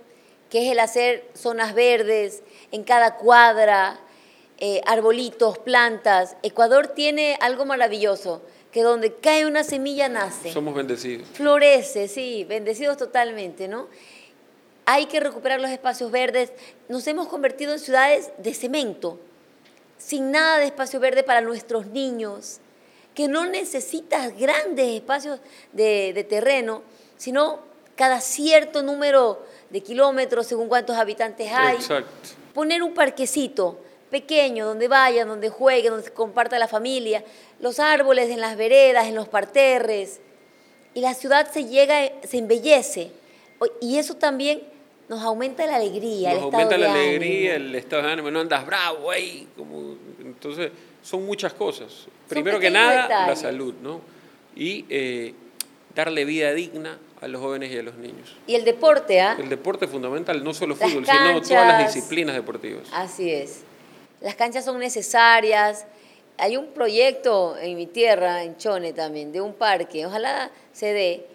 que 0.51 0.65
es 0.65 0.71
el 0.71 0.79
hacer 0.79 1.25
zonas 1.33 1.73
verdes 1.73 2.43
en 2.71 2.83
cada 2.83 3.15
cuadra, 3.15 3.99
eh, 4.59 4.81
arbolitos, 4.85 5.57
plantas. 5.57 6.37
Ecuador 6.43 6.89
tiene 6.89 7.37
algo 7.41 7.65
maravilloso, 7.65 8.43
que 8.71 8.83
donde 8.83 9.15
cae 9.15 9.47
una 9.47 9.63
semilla 9.63 10.09
nace. 10.09 10.53
Somos 10.53 10.75
bendecidos. 10.75 11.27
Florece, 11.33 12.07
sí, 12.07 12.45
bendecidos 12.47 12.97
totalmente, 12.97 13.67
¿no? 13.67 13.87
Hay 14.85 15.07
que 15.07 15.19
recuperar 15.19 15.59
los 15.59 15.71
espacios 15.71 16.11
verdes. 16.11 16.51
Nos 16.87 17.07
hemos 17.07 17.27
convertido 17.27 17.73
en 17.73 17.79
ciudades 17.79 18.31
de 18.37 18.53
cemento, 18.53 19.19
sin 19.97 20.29
nada 20.29 20.59
de 20.59 20.65
espacio 20.65 20.99
verde 20.99 21.23
para 21.23 21.41
nuestros 21.41 21.87
niños, 21.87 22.59
que 23.13 23.27
no 23.27 23.45
necesitas 23.45 24.37
grandes 24.37 24.87
espacios 24.87 25.39
de, 25.73 26.13
de 26.13 26.23
terreno, 26.23 26.81
sino 27.17 27.59
cada 27.95 28.21
cierto 28.21 28.81
número 28.81 29.45
de 29.69 29.81
kilómetros 29.81 30.47
según 30.47 30.67
cuántos 30.67 30.95
habitantes 30.95 31.51
hay. 31.51 31.75
Exacto. 31.75 32.09
Poner 32.53 32.81
un 32.81 32.93
parquecito 32.93 33.79
pequeño 34.09 34.65
donde 34.65 34.87
vayan, 34.87 35.27
donde 35.27 35.49
jueguen, 35.49 35.91
donde 35.91 36.07
se 36.07 36.13
comparta 36.13 36.57
la 36.57 36.67
familia, 36.67 37.23
los 37.59 37.79
árboles 37.79 38.29
en 38.29 38.39
las 38.41 38.57
veredas, 38.57 39.07
en 39.07 39.15
los 39.15 39.27
parterres, 39.27 40.19
y 40.93 41.01
la 41.01 41.13
ciudad 41.13 41.51
se 41.51 41.65
llega, 41.65 42.11
se 42.27 42.37
embellece. 42.37 43.11
Y 43.81 43.97
eso 43.97 44.15
también 44.15 44.63
nos 45.07 45.21
aumenta 45.21 45.65
la 45.65 45.75
alegría, 45.75 46.29
Nos 46.29 46.37
el 46.37 46.43
aumenta 46.45 46.75
estado 46.75 46.81
la 46.81 46.93
de 46.93 46.99
alegría, 47.07 47.55
ánimo. 47.55 47.69
el 47.69 47.75
estado 47.75 48.01
de 48.03 48.11
ánimo, 48.11 48.31
no 48.31 48.39
andas 48.39 48.65
bravo. 48.65 49.09
Como, 49.55 49.95
entonces, 50.21 50.71
son 51.03 51.25
muchas 51.25 51.53
cosas. 51.53 52.07
Primero 52.29 52.59
que 52.59 52.69
nada, 52.69 53.27
la 53.27 53.35
salud, 53.35 53.73
¿no? 53.81 54.01
Y 54.55 54.85
eh, 54.89 55.33
darle 55.95 56.25
vida 56.25 56.53
digna 56.53 56.97
a 57.21 57.27
los 57.27 57.41
jóvenes 57.41 57.71
y 57.71 57.77
a 57.77 57.83
los 57.83 57.95
niños. 57.95 58.35
Y 58.47 58.55
el 58.55 58.63
deporte, 58.63 59.19
¿ah? 59.19 59.35
El 59.37 59.49
deporte 59.49 59.85
es 59.85 59.91
fundamental, 59.91 60.43
no 60.43 60.53
solo 60.53 60.75
Las 60.79 60.89
fútbol, 60.89 61.05
sino 61.05 61.41
todas 61.41 61.67
las 61.67 61.93
disciplinas 61.93 62.35
deportivas. 62.35 62.87
Así 62.93 63.31
es. 63.31 63.61
Las 64.21 64.35
canchas 64.35 64.63
son 64.63 64.79
necesarias. 64.79 65.85
Hay 66.37 66.55
un 66.55 66.67
proyecto 66.67 67.57
en 67.57 67.75
mi 67.75 67.87
tierra, 67.87 68.43
en 68.43 68.57
Chone 68.57 68.93
también, 68.93 69.31
de 69.31 69.41
un 69.41 69.53
parque. 69.53 70.05
Ojalá 70.05 70.51
se 70.71 70.93
dé. 70.93 71.25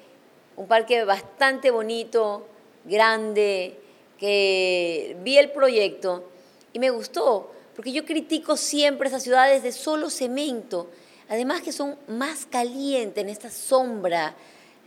Un 0.57 0.69
parque 0.69 1.05
bastante 1.05 1.71
bonito, 1.71 2.47
grande, 2.85 3.77
que 4.19 5.17
vi 5.23 5.37
el 5.37 5.51
proyecto 5.51 6.31
y 6.73 6.79
me 6.79 6.91
gustó, 6.91 7.53
porque 7.75 7.93
yo 7.93 8.05
critico 8.05 8.57
siempre 8.57 9.09
esas 9.09 9.23
ciudades 9.23 9.63
de 9.63 9.73
solo 9.73 10.11
cemento. 10.11 10.91
Además 11.29 11.63
que 11.63 11.73
son 11.73 11.97
más 12.09 12.47
calientes 12.47 13.23
en 13.23 13.31
esta 13.31 13.51
sombra, 13.51 14.35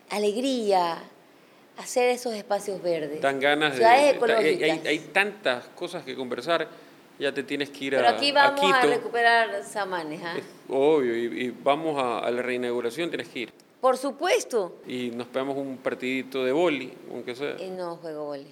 alegría, 0.10 0.97
hacer 1.78 2.10
esos 2.10 2.34
espacios 2.34 2.82
verdes. 2.82 3.21
Dan 3.21 3.39
ganas 3.39 3.71
de... 3.71 3.78
Ciudades 3.78 4.02
hay- 4.04 4.15
ecológicas. 4.15 4.69
Hay, 4.69 4.88
hay 4.88 5.00
tantas 5.00 5.65
cosas 5.69 6.04
que 6.04 6.15
conversar, 6.15 6.67
ya 7.19 7.32
te 7.34 7.43
tienes 7.43 7.69
que 7.71 7.86
ir 7.86 7.95
Pero 7.95 8.08
a, 8.08 8.12
aquí 8.12 8.30
a 8.32 8.34
vamos 8.34 8.62
a, 8.73 8.82
Quito. 8.82 8.93
recuperar 8.93 9.63
Samanes, 9.63 10.21
¿ah? 10.23 10.36
Obvio, 10.69 11.17
y, 11.17 11.45
y 11.45 11.50
vamos 11.50 11.97
a, 12.02 12.19
a 12.19 12.30
la 12.32 12.41
reinauguración, 12.43 13.10
tienes 13.10 13.28
que 13.30 13.39
ir. 13.39 13.54
Por 13.82 13.97
supuesto. 13.97 14.78
Y 14.88 15.10
nos 15.12 15.28
pegamos 15.28 15.58
un 15.58 15.78
partidito 15.78 16.43
de 16.43 16.52
boli, 16.52 16.93
aunque 17.12 17.36
sea. 17.36 17.56
Y 17.60 17.69
no 17.69 17.95
juego 17.97 18.26
vole. 18.26 18.47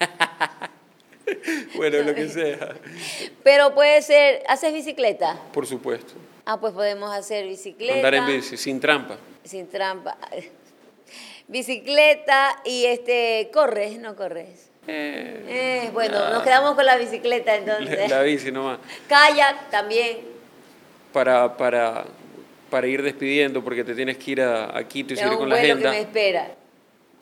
Bueno, 1.76 1.98
lo 2.02 2.14
que 2.14 2.28
sea, 2.28 2.74
Pero 3.44 3.74
puede 3.74 4.02
ser, 4.02 4.42
¿haces 4.48 4.72
bicicleta? 4.72 5.38
por 5.52 5.66
supuesto. 5.66 6.14
Ah, 6.44 6.58
pues 6.60 6.72
podemos 6.72 7.10
hacer 7.12 7.46
bicicleta. 7.46 7.94
Andar 7.94 8.14
en 8.14 8.26
bici, 8.26 8.56
sin 8.56 8.80
trampa. 8.80 9.16
Sin 9.44 9.68
trampa. 9.68 10.16
Bicicleta 11.48 12.60
y 12.64 12.84
este, 12.86 13.50
corres, 13.52 13.98
no 13.98 14.16
corres. 14.16 14.70
Eh, 14.86 15.44
Eh, 15.86 15.90
bueno, 15.92 16.30
nos 16.30 16.42
quedamos 16.42 16.74
con 16.74 16.86
la 16.86 16.96
bicicleta 16.96 17.54
entonces. 17.56 18.08
la 18.10 18.22
bici 18.22 18.50
nomás. 18.50 18.78
Kayak 19.08 19.70
también. 19.70 20.18
Para, 21.12 21.56
para, 21.56 22.04
para 22.70 22.86
ir 22.86 23.02
despidiendo, 23.02 23.62
porque 23.62 23.84
te 23.84 23.94
tienes 23.94 24.16
que 24.16 24.30
ir 24.30 24.40
a, 24.40 24.76
a 24.76 24.84
Quito 24.88 25.12
y 25.14 25.16
seguir 25.16 25.36
con 25.36 25.48
la 25.48 25.56
agenda. 25.56 25.90
que 25.90 25.96
me 25.96 26.00
espera. 26.02 26.54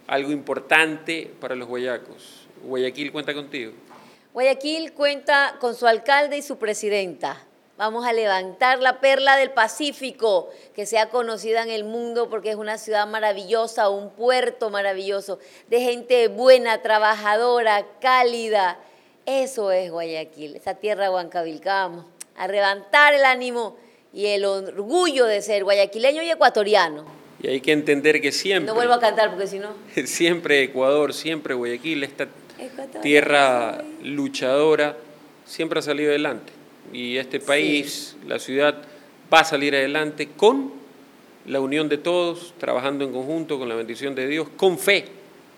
Algo 0.06 0.30
importante 0.32 1.30
para 1.40 1.54
los 1.54 1.66
guayacos. 1.68 2.46
Guayaquil 2.62 3.10
cuenta 3.12 3.34
contigo. 3.34 3.72
Guayaquil 4.32 4.92
cuenta 4.92 5.56
con 5.58 5.74
su 5.74 5.88
alcalde 5.88 6.36
y 6.38 6.42
su 6.42 6.56
presidenta. 6.56 7.44
Vamos 7.76 8.06
a 8.06 8.12
levantar 8.12 8.78
la 8.78 9.00
perla 9.00 9.36
del 9.36 9.50
Pacífico, 9.50 10.50
que 10.72 10.86
sea 10.86 11.08
conocida 11.08 11.62
en 11.62 11.70
el 11.70 11.82
mundo 11.82 12.30
porque 12.30 12.50
es 12.50 12.56
una 12.56 12.78
ciudad 12.78 13.08
maravillosa, 13.08 13.88
un 13.88 14.10
puerto 14.10 14.70
maravilloso, 14.70 15.40
de 15.68 15.80
gente 15.80 16.28
buena, 16.28 16.80
trabajadora, 16.80 17.86
cálida. 18.00 18.78
Eso 19.26 19.72
es 19.72 19.90
Guayaquil, 19.90 20.54
esa 20.54 20.74
tierra 20.74 21.10
huancavilcamos. 21.10 22.04
A 22.36 22.46
levantar 22.46 23.14
el 23.14 23.24
ánimo 23.24 23.76
y 24.12 24.26
el 24.26 24.44
orgullo 24.44 25.26
de 25.26 25.42
ser 25.42 25.64
guayaquileño 25.64 26.22
y 26.22 26.30
ecuatoriano. 26.30 27.04
Y 27.42 27.48
hay 27.48 27.60
que 27.60 27.72
entender 27.72 28.20
que 28.20 28.30
siempre, 28.30 28.66
No 28.66 28.74
vuelvo 28.74 28.92
a 28.92 29.00
cantar 29.00 29.30
porque 29.30 29.48
si 29.48 29.58
no... 29.58 29.74
siempre 30.04 30.62
Ecuador, 30.62 31.14
siempre 31.14 31.54
Guayaquil, 31.54 32.04
esta 32.04 32.28
tierra 33.02 33.82
luchadora, 34.02 34.96
siempre 35.44 35.78
ha 35.78 35.82
salido 35.82 36.10
adelante. 36.10 36.52
Y 36.92 37.16
este 37.16 37.40
país, 37.40 38.16
la 38.26 38.38
ciudad, 38.38 38.76
va 39.32 39.40
a 39.40 39.44
salir 39.44 39.74
adelante 39.74 40.28
con 40.36 40.72
la 41.46 41.60
unión 41.60 41.88
de 41.88 41.98
todos, 41.98 42.54
trabajando 42.58 43.04
en 43.04 43.12
conjunto, 43.12 43.58
con 43.58 43.68
la 43.68 43.74
bendición 43.74 44.14
de 44.14 44.26
Dios, 44.26 44.48
con 44.56 44.78
fe, 44.78 45.04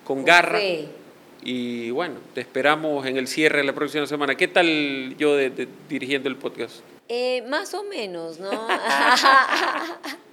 con, 0.05 0.19
Con 0.19 0.25
garra. 0.25 0.59
fe. 0.59 0.87
Y 1.45 1.91
bueno, 1.91 2.17
te 2.35 2.41
esperamos 2.41 3.05
en 3.07 3.17
el 3.17 3.27
cierre 3.27 3.59
de 3.59 3.65
la 3.65 3.73
próxima 3.73 4.07
semana. 4.07 4.37
¿Qué 4.37 4.47
tal 4.49 5.17
yo 5.19 5.35
de- 5.37 5.51
de- 5.51 5.69
dirigiendo 5.89 6.29
el 6.29 6.37
podcast? 6.37 6.77
Eh, 7.09 7.43
más 7.49 7.75
o 7.75 7.83
menos, 7.85 8.39
¿no? 8.39 8.51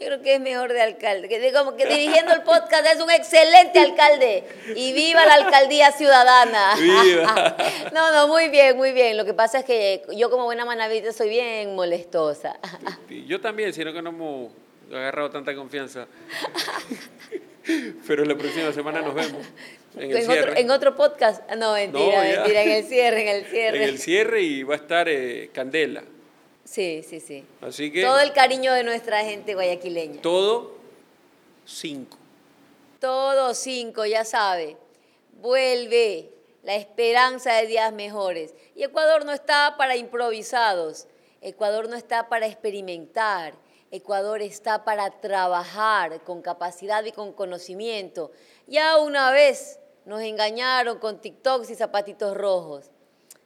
Yo 0.00 0.06
creo 0.06 0.22
que 0.22 0.34
es 0.34 0.40
mejor 0.40 0.72
de 0.72 0.80
alcalde. 0.80 1.28
Que 1.28 1.52
como 1.52 1.76
que 1.76 1.86
dirigiendo 1.86 2.32
el 2.32 2.42
podcast 2.42 2.86
es 2.86 3.00
un 3.00 3.10
excelente 3.10 3.78
alcalde. 3.78 4.44
Y 4.74 4.92
viva 4.92 5.24
la 5.24 5.34
alcaldía 5.34 5.92
ciudadana. 5.92 6.74
¡Viva! 6.76 7.56
No, 7.92 8.10
no, 8.10 8.26
muy 8.28 8.48
bien, 8.48 8.76
muy 8.76 8.92
bien. 8.92 9.16
Lo 9.16 9.24
que 9.24 9.34
pasa 9.34 9.58
es 9.60 9.64
que 9.64 10.02
yo 10.16 10.30
como 10.30 10.44
buena 10.44 10.64
manavita 10.64 11.12
soy 11.12 11.28
bien 11.28 11.74
molestosa. 11.74 12.58
Yo 13.26 13.40
también, 13.40 13.72
sino 13.72 13.92
que 13.92 14.00
no 14.00 14.10
hemos 14.10 14.50
agarrado 14.90 15.30
tanta 15.30 15.54
confianza. 15.54 16.06
Pero 18.06 18.24
la 18.24 18.34
próxima 18.34 18.72
semana 18.72 19.02
nos 19.02 19.14
vemos 19.14 19.46
en 19.96 20.10
el 20.10 20.16
En 20.16 20.30
otro, 20.30 20.56
en 20.56 20.70
otro 20.70 20.96
podcast. 20.96 21.48
No, 21.52 21.74
mentira, 21.74 22.04
No, 22.04 22.22
mentira, 22.22 22.62
en 22.62 22.70
el 22.70 22.84
cierre, 22.84 23.22
en 23.22 23.28
el 23.28 23.44
cierre. 23.50 23.76
En 23.76 23.82
el 23.88 23.98
cierre 23.98 24.42
y 24.42 24.62
va 24.62 24.74
a 24.74 24.78
estar 24.78 25.08
eh, 25.08 25.50
Candela. 25.52 26.02
Sí, 26.72 27.04
sí, 27.06 27.20
sí. 27.20 27.44
Así 27.60 27.92
que 27.92 28.00
Todo 28.00 28.18
el 28.20 28.32
cariño 28.32 28.72
de 28.72 28.82
nuestra 28.82 29.22
gente 29.24 29.52
guayaquileña. 29.52 30.22
todo 30.22 30.72
cinco. 31.66 32.16
Todo 32.98 33.52
cinco, 33.52 34.06
ya 34.06 34.24
sabe. 34.24 34.78
Vuelve 35.42 36.30
la 36.62 36.76
esperanza 36.76 37.52
de 37.52 37.66
días 37.66 37.92
mejores. 37.92 38.54
Y 38.74 38.84
Ecuador 38.84 39.26
no 39.26 39.32
está 39.32 39.74
para 39.76 39.96
improvisados. 39.96 41.08
Ecuador 41.42 41.90
no 41.90 41.96
está 41.96 42.30
para 42.30 42.46
experimentar. 42.46 43.52
Ecuador 43.90 44.40
está 44.40 44.82
para 44.82 45.10
trabajar 45.20 46.24
con 46.24 46.40
capacidad 46.40 47.04
y 47.04 47.12
con 47.12 47.34
conocimiento. 47.34 48.30
Ya 48.66 48.96
una 48.96 49.30
vez 49.30 49.78
nos 50.06 50.22
engañaron 50.22 50.98
con 50.98 51.20
TikToks 51.20 51.68
y 51.68 51.74
zapatitos 51.74 52.34
rojos. 52.34 52.86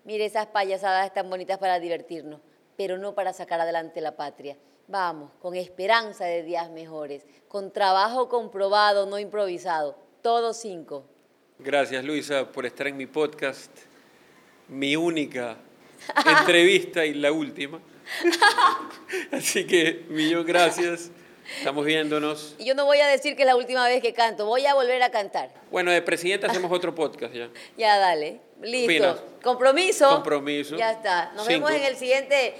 Mire, 0.04 0.26
esas 0.26 0.46
payasadas 0.46 1.06
están 1.06 1.28
bonitas 1.28 1.58
para 1.58 1.80
divertirnos, 1.80 2.40
pero 2.76 2.98
no 2.98 3.14
para 3.14 3.32
sacar 3.32 3.60
adelante 3.60 4.00
la 4.00 4.16
patria. 4.16 4.56
Vamos, 4.88 5.32
con 5.40 5.56
esperanza 5.56 6.24
de 6.26 6.42
días 6.42 6.70
mejores, 6.70 7.26
con 7.48 7.72
trabajo 7.72 8.28
comprobado, 8.28 9.06
no 9.06 9.18
improvisado. 9.18 9.98
Todos 10.22 10.58
cinco. 10.58 11.04
Gracias 11.58 12.04
Luisa 12.04 12.52
por 12.52 12.66
estar 12.66 12.86
en 12.86 12.96
mi 12.96 13.06
podcast, 13.06 13.70
mi 14.68 14.94
única 14.94 15.56
entrevista 16.40 17.04
y 17.04 17.14
la 17.14 17.32
última. 17.32 17.80
Así 19.32 19.66
que 19.66 20.04
millón 20.08 20.44
gracias. 20.46 21.10
Estamos 21.58 21.84
viéndonos. 21.84 22.54
Y 22.58 22.64
yo 22.64 22.74
no 22.74 22.84
voy 22.84 22.98
a 23.00 23.06
decir 23.06 23.36
que 23.36 23.42
es 23.42 23.46
la 23.46 23.56
última 23.56 23.86
vez 23.86 24.02
que 24.02 24.12
canto, 24.12 24.46
voy 24.46 24.66
a 24.66 24.74
volver 24.74 25.02
a 25.02 25.10
cantar. 25.10 25.50
Bueno, 25.70 25.90
de 25.90 26.02
presidente 26.02 26.46
hacemos 26.46 26.70
otro 26.72 26.94
podcast 26.94 27.32
ya. 27.34 27.48
Ya, 27.76 27.98
dale. 27.98 28.40
Listo. 28.62 28.86
opinas? 28.86 29.16
Compromiso. 29.42 30.08
Compromiso. 30.08 30.76
Ya 30.76 30.92
está. 30.92 31.32
Nos 31.34 31.46
Cinco. 31.46 31.66
vemos 31.66 31.80
en 31.80 31.86
el 31.86 31.96
siguiente 31.96 32.54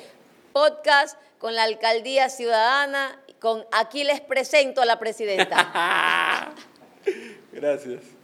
podcast 0.52 1.18
con 1.38 1.54
la 1.54 1.64
alcaldía 1.64 2.28
ciudadana. 2.28 3.20
Con 3.40 3.64
aquí 3.72 4.04
les 4.04 4.20
presento 4.20 4.80
a 4.80 4.86
la 4.86 4.98
presidenta. 4.98 6.54
Gracias. 7.52 8.15